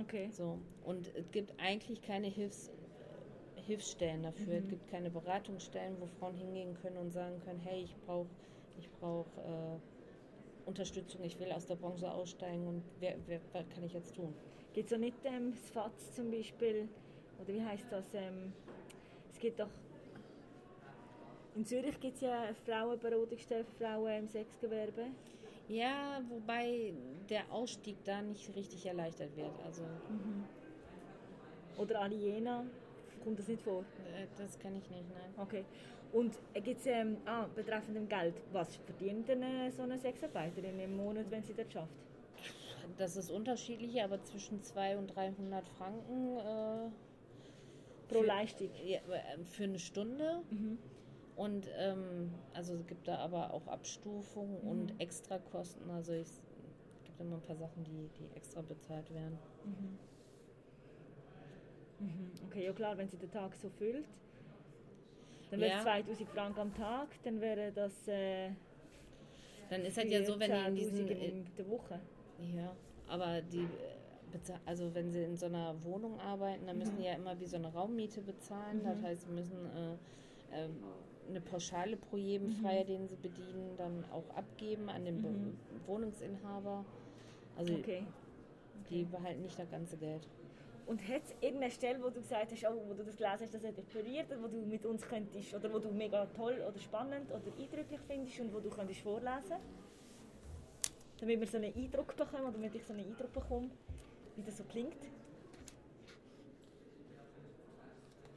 Okay. 0.00 0.28
So. 0.30 0.58
Und 0.84 1.14
es 1.14 1.30
gibt 1.30 1.52
eigentlich 1.60 2.02
keine 2.02 2.26
Hilfs, 2.26 2.70
Hilfsstellen 3.54 4.22
dafür. 4.22 4.54
Mhm. 4.54 4.58
Es 4.58 4.68
gibt 4.68 4.88
keine 4.90 5.10
Beratungsstellen, 5.10 5.96
wo 6.00 6.06
Frauen 6.18 6.34
hingehen 6.34 6.74
können 6.82 6.96
und 6.96 7.10
sagen 7.10 7.40
können, 7.44 7.60
hey, 7.60 7.82
ich 7.84 7.96
brauche 8.06 8.28
ich 8.78 8.90
brauch, 8.90 9.26
äh, 9.38 9.78
Unterstützung, 10.66 11.22
ich 11.24 11.38
will 11.38 11.52
aus 11.52 11.66
der 11.66 11.76
Branche 11.76 12.10
aussteigen 12.10 12.66
und 12.66 12.82
wer, 13.00 13.16
wer, 13.26 13.40
was 13.52 13.68
kann 13.68 13.84
ich 13.84 13.92
jetzt 13.92 14.14
tun? 14.14 14.34
Gibt 14.72 14.86
es 14.86 14.90
so 14.90 14.96
nicht 14.96 15.16
ähm, 15.24 15.52
das 15.52 15.70
FATS 15.70 16.14
zum 16.14 16.30
Beispiel, 16.30 16.88
oder 17.40 17.54
wie 17.54 17.62
heißt 17.62 17.86
das? 17.90 18.14
Ähm, 18.14 18.52
es 19.30 19.38
gibt 19.38 19.60
doch. 19.60 19.68
In 21.54 21.64
Zürich 21.64 22.00
gibt 22.00 22.16
es 22.16 22.22
ja 22.22 22.42
eine 22.42 22.54
Frauenberatungsstelle 22.54 23.64
für 23.64 23.84
Frauen 23.84 24.24
im 24.24 24.28
Sexgewerbe. 24.28 25.06
Ja, 25.68 26.20
wobei 26.28 26.92
der 27.30 27.50
Ausstieg 27.50 27.96
da 28.04 28.20
nicht 28.20 28.54
richtig 28.54 28.84
erleichtert 28.86 29.34
wird. 29.36 29.50
Also 29.64 29.82
Oder 31.78 32.02
Aliena. 32.02 32.64
Kommt 33.22 33.38
das 33.38 33.48
nicht 33.48 33.62
vor? 33.62 33.80
äh, 34.14 34.26
das 34.36 34.58
kann 34.58 34.76
ich 34.76 34.88
nicht, 34.90 35.04
nein. 35.08 35.34
Okay. 35.38 35.64
Und 36.12 36.34
gibt 36.62 36.80
es, 36.80 36.86
ähm, 36.86 37.16
ah, 37.24 37.46
betreffend 37.56 37.96
dem 37.96 38.08
Geld, 38.08 38.34
was 38.52 38.76
verdient 38.76 39.26
denn 39.26 39.42
äh, 39.42 39.70
so 39.70 39.82
eine 39.82 39.98
Sexarbeiterin 39.98 40.78
im 40.78 40.96
Monat, 40.96 41.24
wenn 41.30 41.42
sie 41.42 41.54
das 41.54 41.72
schafft? 41.72 41.90
Das 42.98 43.16
ist 43.16 43.30
unterschiedlich, 43.30 44.00
aber 44.02 44.22
zwischen 44.22 44.62
200 44.62 44.98
und 44.98 45.16
300 45.16 45.66
Franken 45.68 46.36
äh, 46.36 46.90
Pro 48.08 48.20
Für- 48.20 48.26
Leistung. 48.26 48.68
ja, 48.84 48.98
äh, 48.98 49.44
für 49.46 49.64
eine 49.64 49.78
Stunde. 49.78 50.42
Und 51.36 51.68
ähm, 51.76 52.32
also 52.52 52.74
es 52.74 52.86
gibt 52.86 53.08
da 53.08 53.16
aber 53.18 53.52
auch 53.52 53.66
Abstufungen 53.66 54.58
und 54.58 55.00
Extrakosten. 55.00 55.90
Also 55.90 56.12
ich, 56.12 56.28
es 56.28 57.04
gibt 57.04 57.20
immer 57.20 57.36
ein 57.36 57.42
paar 57.42 57.56
Sachen, 57.56 57.82
die, 57.84 58.08
die 58.18 58.36
extra 58.36 58.62
bezahlt 58.62 59.12
werden. 59.12 59.38
Okay, 62.48 62.64
ja 62.66 62.72
klar, 62.72 62.96
wenn 62.98 63.08
sie 63.08 63.16
den 63.16 63.30
Tag 63.30 63.54
so 63.56 63.68
füllt, 63.68 64.04
dann 65.50 65.60
wäre 65.60 65.70
Ja. 65.72 65.78
es 65.78 65.84
2000 65.84 66.28
Franken 66.28 66.60
am 66.60 66.74
Tag, 66.74 67.08
dann 67.24 67.40
wäre 67.40 67.72
das 67.72 68.06
äh, 68.08 68.50
Dann 69.70 69.82
ist 69.84 69.96
halt 69.96 70.10
ja 70.10 70.22
so, 70.22 70.38
wenn 70.38 70.50
die 70.50 70.82
in 70.82 70.90
14.000 70.90 71.06
diesen. 71.06 71.08
in 71.08 71.46
der 71.56 71.68
Woche. 71.68 72.00
Ja, 72.54 72.76
aber 73.08 73.40
die 73.42 73.62
äh, 73.62 73.68
also 74.66 74.92
wenn 74.94 75.12
sie 75.12 75.22
in 75.22 75.36
so 75.36 75.46
einer 75.46 75.82
Wohnung 75.84 76.18
arbeiten, 76.18 76.66
dann 76.66 76.76
müssen 76.78 76.96
die 76.98 77.04
ja 77.04 77.14
immer 77.14 77.38
wie 77.38 77.46
so 77.46 77.56
eine 77.56 77.72
Raummiete 77.72 78.20
bezahlen. 78.20 78.82
Das 78.84 79.00
heißt, 79.02 79.22
sie 79.22 79.30
müssen 79.32 79.64
äh, 79.66 79.96
ähm, 80.52 80.76
eine 81.28 81.40
Pauschale 81.40 81.96
pro 81.96 82.16
jedem 82.16 82.50
Freier, 82.50 82.84
den 82.84 83.08
sie 83.08 83.16
bedienen, 83.16 83.76
dann 83.76 84.04
auch 84.12 84.28
abgeben 84.36 84.88
an 84.88 85.04
den 85.04 85.22
Be 85.22 85.28
Wohnungsinhaber. 85.86 86.84
Also 87.56 87.74
Okay. 87.74 88.04
die 88.90 89.04
behalten 89.04 89.42
nicht 89.42 89.58
das 89.58 89.70
ganze 89.70 89.96
Geld. 89.96 90.28
Und 90.86 91.00
hat 91.08 91.22
es 91.24 91.34
irgendeine 91.40 91.70
Stelle, 91.70 92.02
wo 92.02 92.10
du 92.10 92.20
gesagt 92.20 92.52
hast, 92.52 92.64
oh, 92.66 92.82
wo 92.88 92.92
du 92.92 93.02
das 93.04 93.16
gelesen 93.16 93.40
hast, 93.40 93.54
das 93.54 93.64
hat 93.64 93.78
inspiriert, 93.78 94.26
wo 94.42 94.48
du 94.48 94.56
mit 94.66 94.84
uns 94.84 95.02
könntest, 95.02 95.54
oder 95.54 95.72
wo 95.72 95.78
du 95.78 95.90
mega 95.90 96.26
toll 96.26 96.62
oder 96.68 96.78
spannend 96.78 97.30
oder 97.30 97.40
eindrücklich 97.58 98.00
findest 98.06 98.40
und 98.40 98.52
wo 98.52 98.60
du 98.60 98.68
könntest 98.68 99.00
vorlesen? 99.00 99.56
Damit 101.20 101.40
wir 101.40 101.46
so 101.46 101.56
einen 101.56 101.74
Eindruck 101.74 102.14
bekommen, 102.16 102.42
oder 102.42 102.52
damit 102.52 102.74
ich 102.74 102.84
so 102.84 102.92
einen 102.92 103.06
Eindruck 103.06 103.32
bekomme, 103.32 103.70
wie 104.36 104.42
das 104.42 104.58
so 104.58 104.64
klingt. 104.64 104.98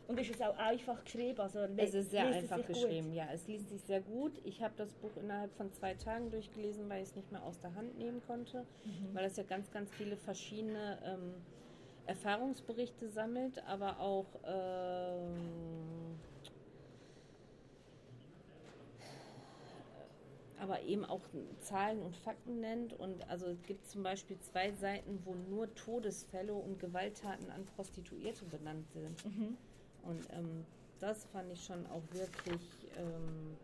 Und 0.08 0.18
ist 0.20 0.30
es 0.34 0.42
auch 0.42 0.58
einfach 0.58 1.04
geschrieben? 1.04 1.40
Also, 1.42 1.60
Es 1.76 1.94
ist 1.94 2.12
sehr 2.12 2.26
einfach 2.28 2.58
sich 2.58 2.68
gut? 2.68 2.76
geschrieben, 2.76 3.14
ja. 3.14 3.28
Es 3.34 3.46
liest 3.48 3.70
sich 3.70 3.82
sehr 3.82 4.00
gut. 4.00 4.32
Ich 4.46 4.62
habe 4.62 4.74
das 4.78 4.94
Buch 4.94 5.12
innerhalb 5.22 5.54
von 5.56 5.72
zwei 5.74 5.96
Tagen 5.96 6.32
durchgelesen, 6.32 6.88
weil 6.90 7.04
ich 7.04 7.10
es 7.10 7.16
nicht 7.16 7.30
mehr 7.32 7.44
aus 7.44 7.60
der 7.60 7.76
Hand 7.76 7.98
nehmen 7.98 8.22
konnte, 8.26 8.66
Mhm. 8.86 9.14
weil 9.14 9.26
es 9.26 9.36
ja 9.36 9.44
ganz, 9.44 9.70
ganz 9.72 9.92
viele 9.96 10.16
verschiedene 10.16 10.98
ähm, 11.04 11.34
Erfahrungsberichte 12.06 13.10
sammelt, 13.10 13.62
aber 13.68 14.00
auch 14.00 14.28
ähm, 14.46 16.16
aber 20.60 20.82
eben 20.82 21.06
auch 21.06 21.22
Zahlen 21.60 22.02
und 22.02 22.16
Fakten 22.16 22.60
nennt. 22.62 22.94
Und 22.94 23.30
also 23.30 23.48
es 23.48 23.62
gibt 23.64 23.86
zum 23.88 24.04
Beispiel 24.04 24.40
zwei 24.40 24.72
Seiten, 24.72 25.20
wo 25.24 25.36
nur 25.36 25.74
Todesfälle 25.76 26.54
und 26.54 26.80
Gewalttaten 26.80 27.52
an 27.52 27.66
Prostituierte 27.76 28.46
benannt 28.46 28.88
sind. 28.92 29.24
Und 30.08 30.26
ähm, 30.34 30.66
das 31.00 31.26
fand 31.26 31.52
ich 31.52 31.64
schon 31.64 31.86
auch 31.88 32.02
wirklich 32.12 32.62
ähm, 32.98 33.58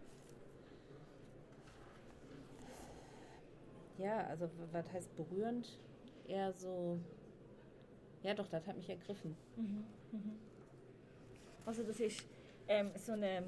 ja, 3.98 4.26
also 4.28 4.50
was 4.72 4.92
heißt 4.92 5.16
berührend? 5.16 5.80
Eher 6.28 6.54
so 6.54 7.00
ja 8.24 8.34
doch, 8.34 8.48
das 8.48 8.66
hat 8.68 8.78
mich 8.78 8.90
ergriffen. 8.90 9.36
Also 11.66 11.84
das 11.84 12.00
ist 12.00 12.26
ähm, 12.68 12.92
so 12.96 13.14
eine 13.14 13.44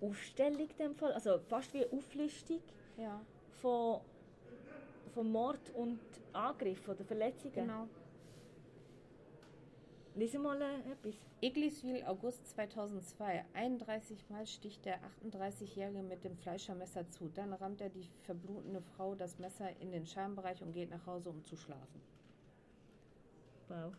Aufstellung 0.00 0.60
in 0.68 0.76
dem 0.76 0.94
Fall, 0.94 1.12
also 1.12 1.38
fast 1.48 1.72
wie 1.74 1.84
eine 1.84 1.92
Auflistung 1.92 2.60
Ja, 2.96 3.20
von, 3.60 4.00
von 5.14 5.30
Mord 5.30 5.70
und 5.74 6.00
Angriff 6.32 6.88
oder 6.88 7.04
Verletzungen. 7.04 7.52
genau. 7.54 7.88
Lesen 10.20 10.42
mal 10.42 10.60
äh, 10.60 10.92
etwas. 10.92 11.14
Egliswil, 11.40 12.04
August 12.04 12.46
2002. 12.48 13.42
31 13.54 14.28
Mal 14.28 14.46
sticht 14.46 14.84
der 14.84 14.98
38-Jährige 15.24 16.02
mit 16.02 16.24
dem 16.24 16.36
Fleischermesser 16.36 17.08
zu. 17.08 17.30
Dann 17.30 17.54
rammt 17.54 17.80
er 17.80 17.88
die 17.88 18.06
verblutende 18.24 18.82
Frau 18.82 19.14
das 19.14 19.38
Messer 19.38 19.70
in 19.80 19.92
den 19.92 20.04
Schambereich 20.04 20.60
und 20.60 20.74
geht 20.74 20.90
nach 20.90 21.06
Hause, 21.06 21.30
um 21.30 21.42
zu 21.46 21.56
schlafen. 21.56 22.02
Wow. 23.68 23.94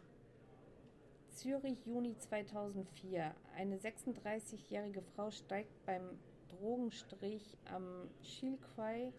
Zürich, 1.30 1.84
Juni 1.88 2.16
2004. 2.16 3.34
Eine 3.58 3.78
36-jährige 3.78 5.02
Frau 5.02 5.32
steigt 5.32 5.74
beim 5.88 6.20
Drogenstrich 6.50 7.58
am 7.74 8.12
Schilkai, 8.22 9.12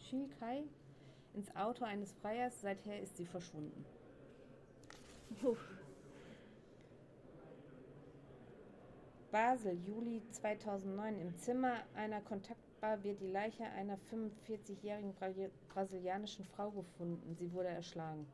Schilkai 0.00 0.64
ins 1.32 1.56
Auto 1.56 1.86
eines 1.86 2.12
Freiers. 2.12 2.60
Seither 2.60 3.00
ist 3.00 3.16
sie 3.16 3.24
verschwunden. 3.24 3.86
Puh. 5.40 5.56
Basel, 9.32 9.78
Juli 9.86 10.22
2009. 10.30 11.18
Im 11.18 11.34
Zimmer 11.38 11.78
einer 11.94 12.20
Kontaktbar 12.20 13.02
wird 13.02 13.18
die 13.22 13.30
Leiche 13.30 13.64
einer 13.64 13.98
45-jährigen 14.10 15.14
Bra- 15.14 15.48
brasilianischen 15.70 16.44
Frau 16.44 16.70
gefunden. 16.70 17.34
Sie 17.34 17.50
wurde 17.50 17.68
erschlagen. 17.68 18.26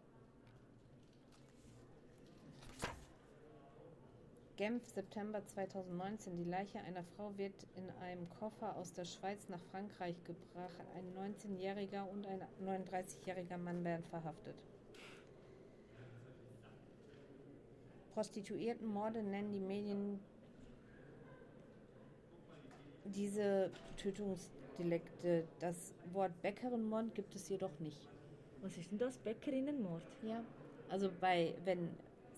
Genf, 4.57 4.85
September 4.89 5.47
2019. 5.47 6.37
Die 6.37 6.43
Leiche 6.43 6.81
einer 6.81 7.05
Frau 7.05 7.31
wird 7.39 7.55
in 7.77 7.89
einem 8.03 8.29
Koffer 8.31 8.75
aus 8.75 8.93
der 8.93 9.05
Schweiz 9.05 9.49
nach 9.49 9.63
Frankreich 9.71 10.17
gebracht. 10.25 10.85
Ein 10.97 11.15
19-jähriger 11.15 12.11
und 12.11 12.27
ein 12.27 12.43
39-jähriger 12.61 13.57
Mann 13.57 13.85
werden 13.85 14.05
verhaftet. 14.07 14.57
Prostituiertenmorde 18.15 19.23
nennen 19.23 19.53
die 19.53 19.61
Medien 19.61 20.19
diese 23.15 23.71
Tötungsdelikte. 23.97 25.45
Das 25.61 25.95
Wort 26.13 26.33
Bäckerinnenmord 26.43 27.15
gibt 27.15 27.35
es 27.35 27.49
jedoch 27.49 27.79
nicht. 27.81 28.09
Was 28.63 28.77
ist 28.77 28.91
denn 28.91 28.99
das? 28.99 29.19
Bäckerinnenmord? 29.19 30.03
Ja. 30.23 30.43
Also 30.89 31.11
bei, 31.21 31.55
wenn 31.65 31.91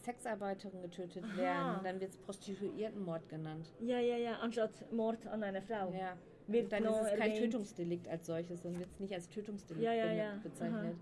Sexarbeiterinnen 0.02 0.82
getötet 0.82 1.24
Aha. 1.24 1.36
werden, 1.36 1.84
dann 1.84 2.00
wird 2.00 2.10
es 2.10 2.16
Prostituiertenmord 2.18 3.28
genannt. 3.28 3.72
Ja, 3.80 3.98
ja, 3.98 4.16
ja, 4.16 4.38
anstatt 4.38 4.90
Mord 4.92 5.26
an 5.26 5.42
einer 5.42 5.62
Frau. 5.62 5.92
Ja. 5.92 6.16
Wird 6.46 6.72
dann 6.72 6.84
ist 6.84 6.96
es 6.96 7.10
kein 7.10 7.30
erwähnt. 7.32 7.38
Tötungsdelikt 7.52 8.08
als 8.08 8.26
solches, 8.26 8.62
dann 8.62 8.78
wird 8.78 8.90
es 8.90 8.98
nicht 8.98 9.12
als 9.14 9.28
Tötungsdelikt 9.28 9.84
Ja, 9.84 9.92
ja, 9.92 10.12
ja. 10.12 10.40
bezeichnet. 10.42 10.96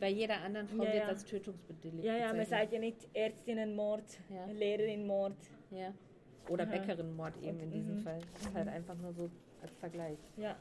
Bei 0.00 0.08
jeder 0.08 0.40
anderen 0.42 0.66
Frau 0.68 0.80
wird 0.80 0.94
es 0.94 1.08
als 1.08 1.24
Tötungsdelikt 1.24 2.04
Ja, 2.04 2.14
ja, 2.16 2.26
man 2.28 2.38
bezeichnet. 2.38 2.48
sagt 2.48 2.72
ja 2.72 2.78
nicht 2.80 3.08
Ärztinnenmord. 3.14 4.04
Lehrerinnenmord. 4.52 5.36
Ja. 5.70 5.92
Oder 6.48 6.64
Aha. 6.64 6.70
Bäckerinnenmord 6.70 7.36
eben 7.42 7.56
Und- 7.58 7.60
in 7.64 7.70
diesem 7.70 7.94
mhm. 7.96 8.00
Fall. 8.00 8.20
Das 8.34 8.42
ist 8.42 8.54
halt 8.54 8.68
einfach 8.68 8.94
nur 8.96 9.12
so 9.12 9.28
als 9.62 9.72
Vergleich. 9.78 10.18
Ja, 10.36 10.56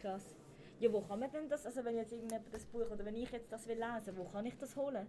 krass. 0.00 0.34
Ja, 0.80 0.92
wo 0.92 1.00
kann 1.00 1.18
man 1.20 1.30
denn 1.32 1.48
das, 1.48 1.66
also 1.66 1.84
wenn 1.84 1.96
jetzt 1.96 2.12
irgendjemand 2.12 2.52
das 2.52 2.64
Buch 2.66 2.88
oder 2.90 3.04
wenn 3.04 3.16
ich 3.16 3.30
jetzt 3.30 3.50
das 3.52 3.66
will 3.66 3.76
lesen, 3.78 4.16
wo 4.16 4.24
kann 4.24 4.46
ich 4.46 4.56
das 4.58 4.76
holen? 4.76 5.06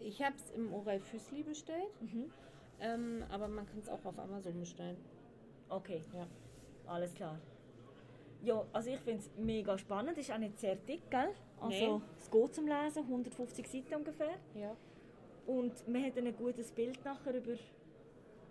Ich 0.00 0.22
habe 0.22 0.34
es 0.36 0.50
im 0.52 0.72
Orel 0.72 0.98
Füßli 0.98 1.42
bestellt, 1.42 2.00
Mhm. 2.00 2.30
ähm, 2.80 3.24
aber 3.30 3.48
man 3.48 3.66
kann 3.66 3.78
es 3.80 3.88
auch 3.88 4.04
auf 4.04 4.18
Amazon 4.18 4.58
bestellen. 4.58 4.96
Okay, 5.68 6.02
Ja. 6.14 6.26
alles 6.86 7.14
klar. 7.14 7.38
Ja, 8.42 8.62
also 8.72 8.90
ich 8.90 8.98
finde 9.00 9.20
es 9.20 9.30
mega 9.38 9.78
spannend. 9.78 10.18
Ist 10.18 10.30
auch 10.30 10.38
nicht 10.38 10.58
sehr 10.58 10.76
dick, 10.76 11.10
gell? 11.10 11.30
Also 11.60 11.68
Nee. 11.98 12.00
es 12.18 12.30
geht 12.30 12.54
zum 12.54 12.66
Lesen, 12.66 13.06
150 13.08 13.66
Seiten 13.66 13.94
ungefähr. 13.94 14.34
Ja. 14.54 14.76
Und 15.46 15.86
man 15.88 16.04
hat 16.04 16.16
dann 16.16 16.26
ein 16.26 16.36
gutes 16.36 16.70
Bild 16.72 17.02
nachher 17.04 17.34
über 17.34 17.52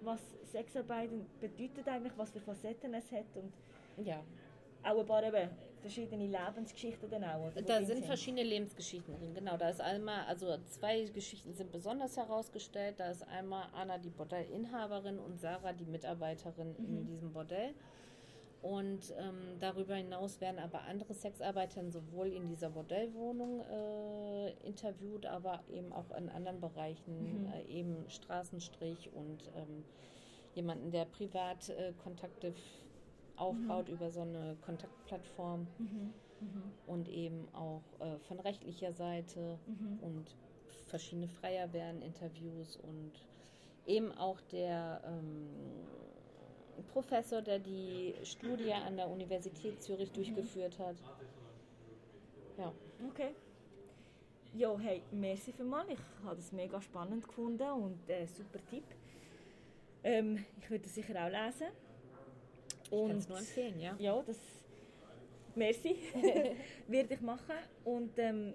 was 0.06 0.20
Sexarbeit 0.52 1.10
bedeutet 1.40 1.88
eigentlich, 1.88 2.14
was 2.18 2.32
für 2.32 2.40
Facetten 2.40 2.94
es 2.94 3.12
hat 3.12 3.26
und 3.36 3.54
Ja, 4.06 4.24
auch 4.84 5.00
ein 5.00 5.06
paar 5.06 5.24
eben 5.24 5.50
verschiedene 5.82 6.28
Lebensgeschichten 6.28 7.10
dann 7.10 7.24
auch. 7.24 7.52
Oder, 7.52 7.62
Da 7.62 7.78
drin 7.78 7.86
sind 7.86 8.06
verschiedene 8.06 8.44
Lebensgeschichten 8.44 9.16
drin, 9.18 9.34
genau. 9.34 9.58
Da 9.58 9.70
ist 9.70 9.82
einmal, 9.82 10.26
also 10.26 10.58
zwei 10.70 11.06
Geschichten 11.06 11.54
sind 11.54 11.72
besonders 11.72 12.18
herausgestellt. 12.18 12.96
Da 12.98 13.12
ist 13.12 13.28
einmal 13.28 13.68
Anna, 13.74 13.98
die 13.98 14.10
Bordellinhaberin, 14.10 15.20
und 15.20 15.40
Sarah, 15.40 15.74
die 15.74 15.86
Mitarbeiterin 15.86 16.76
in 16.78 17.06
diesem 17.06 17.32
Bordell. 17.34 17.74
Und 18.64 19.14
ähm, 19.20 19.60
darüber 19.60 19.96
hinaus 19.96 20.40
werden 20.40 20.58
aber 20.58 20.84
andere 20.84 21.14
Sexarbeiter 21.14 21.84
sowohl 21.92 22.28
in 22.30 22.48
dieser 22.48 22.70
Bordellwohnung 22.70 23.60
äh, 23.60 24.52
interviewt, 24.66 25.26
aber 25.26 25.60
eben 25.70 25.92
auch 25.92 26.10
in 26.18 26.30
anderen 26.30 26.62
Bereichen, 26.62 27.46
äh, 27.54 27.64
eben 27.66 28.10
Straßenstrich 28.10 29.12
und 29.14 29.52
ähm, 29.58 29.84
jemanden, 30.56 30.92
der 30.92 31.04
privat 31.04 31.68
äh, 31.70 31.92
aufbaut 33.36 33.90
über 33.90 34.10
so 34.12 34.22
eine 34.22 34.56
Kontaktplattform 34.62 35.68
Mhm. 35.78 36.14
und 36.88 37.10
eben 37.10 37.48
auch 37.54 37.84
äh, 38.00 38.18
von 38.20 38.40
rechtlicher 38.40 38.94
Seite 38.94 39.60
Mhm. 39.68 40.00
und 40.02 40.36
verschiedene 40.88 41.28
Freier-Interviews 41.28 42.78
und 42.78 43.12
eben 43.86 44.12
auch 44.14 44.40
der 44.42 45.02
ähm, 45.06 45.50
Professor, 46.92 47.42
der 47.42 47.60
die 47.60 48.14
Studie 48.24 48.74
an 48.74 48.98
der 48.98 49.10
Universität 49.10 49.82
Zürich 49.82 50.10
Mhm. 50.12 50.16
durchgeführt 50.16 50.80
hat. 50.80 50.96
Ja, 52.58 52.72
Okay. 53.10 53.34
Ja, 54.56 54.78
hey, 54.78 55.02
merci 55.12 55.52
vielmals. 55.52 55.90
Ich 55.90 56.00
habe 56.24 56.36
das 56.36 56.52
mega 56.52 56.80
spannend 56.80 57.28
gefunden 57.28 57.70
und 57.72 58.08
äh, 58.08 58.26
super 58.28 58.60
Tipp. 58.70 58.84
Ähm, 60.04 60.46
ich 60.62 60.70
würde 60.70 60.86
es 60.86 60.94
sicher 60.94 61.16
auch 61.26 61.30
lesen. 61.30 61.68
ich 62.84 62.90
kann 62.92 63.18
es 63.18 63.28
nur 63.28 63.40
empfehlen, 63.40 63.80
ja. 63.80 63.96
Ja, 63.98 64.22
das. 64.22 64.38
Merci. 65.56 65.96
werde 66.88 67.14
ich 67.16 67.22
machen. 67.22 67.56
Und 67.84 68.18
ähm, 68.20 68.54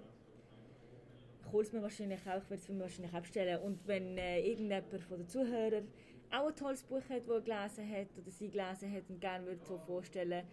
ich 1.44 1.52
hole 1.52 1.64
es 1.66 1.72
mir 1.72 1.82
wahrscheinlich 1.82 2.20
auch, 2.20 2.36
ich 2.42 2.50
werde 2.50 2.62
es 2.62 2.68
mir 2.68 2.80
wahrscheinlich 2.80 3.14
auch 3.14 3.20
bestellen. 3.22 3.60
Und 3.62 3.86
wenn 3.88 4.16
äh, 4.18 4.40
irgendjemand 4.40 5.02
von 5.04 5.18
den 5.18 5.28
Zuhörern 5.28 5.88
auch 6.32 6.48
ein 6.48 6.56
tolles 6.56 6.82
Buch 6.82 7.02
hat, 7.08 7.26
das 7.26 7.28
er 7.28 7.40
gelesen 7.40 7.90
hat 7.90 8.08
oder 8.18 8.30
sie 8.30 8.48
gelesen 8.48 8.92
hat 8.92 9.08
und 9.08 9.20
gerne 9.20 9.46
würde 9.46 9.64
so 9.64 9.78
vorstellen, 9.78 10.44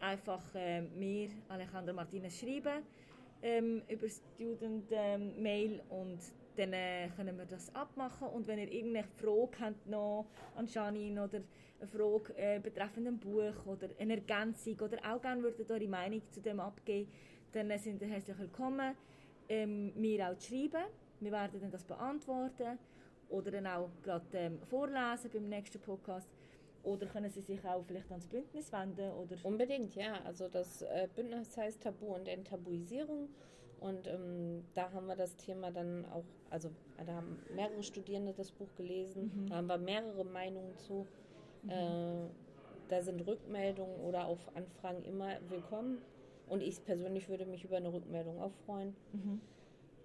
einfach 0.00 0.42
äh, 0.54 0.82
mir, 0.82 1.30
Alejandra 1.48 1.92
Martinez, 1.92 2.38
schreiben 2.38 2.82
ähm, 3.42 3.82
über 3.88 4.08
Student 4.08 4.90
ähm, 4.90 5.80
und 5.88 6.18
dann 6.56 6.72
äh, 6.72 7.08
können 7.16 7.36
wir 7.36 7.46
das 7.46 7.74
abmachen. 7.74 8.28
Und 8.28 8.46
wenn 8.46 8.58
ihr 8.58 8.70
irgendeine 8.70 9.06
Frage 9.06 9.58
habt 9.60 9.86
noch 9.86 10.26
an 10.54 10.66
Janine 10.66 11.24
oder 11.24 11.40
eine 11.80 11.88
Frage 11.88 12.36
äh, 12.36 12.60
betreffend 12.60 13.06
ein 13.06 13.18
Buch 13.18 13.66
oder 13.66 13.88
eine 13.98 14.14
Ergänzung 14.14 14.78
oder 14.80 14.98
auch 15.04 15.20
gerne 15.20 15.42
würdet 15.42 15.70
eure 15.70 15.88
Meinung 15.88 16.22
zu 16.30 16.40
dem 16.40 16.60
abgeben, 16.60 17.10
dann 17.52 17.70
äh, 17.70 17.78
sind 17.78 18.00
ihr 18.02 18.08
herzlich 18.08 18.38
willkommen, 18.38 18.94
ähm, 19.48 19.92
mir 20.00 20.28
auch 20.28 20.38
zu 20.38 20.48
schreiben. 20.48 20.84
Wir 21.20 21.32
werden 21.32 21.60
dann 21.60 21.70
das 21.70 21.84
beantworten 21.84 22.78
oder 23.34 23.50
dann 23.50 23.66
auch 23.66 23.90
gerade 24.02 24.24
ähm, 24.34 24.58
vorlesen 24.62 25.30
beim 25.32 25.48
nächsten 25.48 25.80
Podcast. 25.80 26.28
Oder 26.82 27.06
können 27.06 27.30
Sie 27.30 27.40
sich 27.40 27.64
auch 27.66 27.82
vielleicht 27.84 28.10
ans 28.10 28.26
Bündnis 28.26 28.70
wenden 28.72 29.10
oder 29.12 29.36
Unbedingt, 29.42 29.94
ja. 29.94 30.20
Also 30.24 30.48
das 30.48 30.82
äh, 30.82 31.08
Bündnis 31.14 31.56
heißt 31.56 31.82
Tabu 31.82 32.14
und 32.14 32.28
Enttabuisierung. 32.28 33.28
Und 33.80 34.06
ähm, 34.06 34.64
da 34.74 34.92
haben 34.92 35.06
wir 35.06 35.16
das 35.16 35.36
Thema 35.36 35.70
dann 35.70 36.04
auch, 36.06 36.24
also 36.50 36.70
da 37.04 37.14
haben 37.14 37.38
mehrere 37.54 37.82
Studierende 37.82 38.32
das 38.32 38.50
Buch 38.52 38.68
gelesen, 38.76 39.46
da 39.48 39.56
haben 39.56 39.66
wir 39.66 39.78
mehrere 39.78 40.24
Meinungen 40.24 40.76
zu. 40.78 41.06
Äh, 41.68 42.28
da 42.88 43.02
sind 43.02 43.26
Rückmeldungen 43.26 44.00
oder 44.00 44.26
auch 44.26 44.38
Anfragen 44.54 45.02
immer 45.04 45.38
willkommen. 45.48 45.98
Und 46.48 46.62
ich 46.62 46.84
persönlich 46.84 47.28
würde 47.28 47.46
mich 47.46 47.64
über 47.64 47.78
eine 47.78 47.92
Rückmeldung 47.92 48.40
auch 48.40 48.52
freuen. 48.66 48.94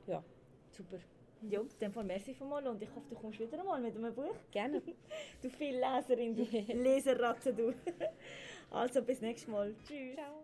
Ja, 0.08 0.24
Super. 0.72 0.98
Ja, 1.42 1.62
in 1.62 1.70
dem 1.80 1.94
Fall 1.94 2.04
merci 2.04 2.34
vielmals 2.34 2.68
und 2.68 2.82
ich 2.82 2.90
hoffe, 2.90 3.08
du 3.10 3.16
kommst 3.16 3.40
wieder 3.40 3.60
einmal 3.60 3.80
mit 3.80 3.96
einem 3.96 4.14
Buch. 4.14 4.36
gerne. 4.52 4.82
Du 5.42 5.50
viel 5.50 5.76
Leserin, 5.76 6.36
du 6.36 6.44
Leserratze, 6.74 7.54
du. 7.54 7.74
Also 8.72 9.02
bis 9.02 9.20
nächstes 9.22 9.50
Mal. 9.50 9.74
Tschüss. 9.88 10.14
Ciao. 10.14 10.39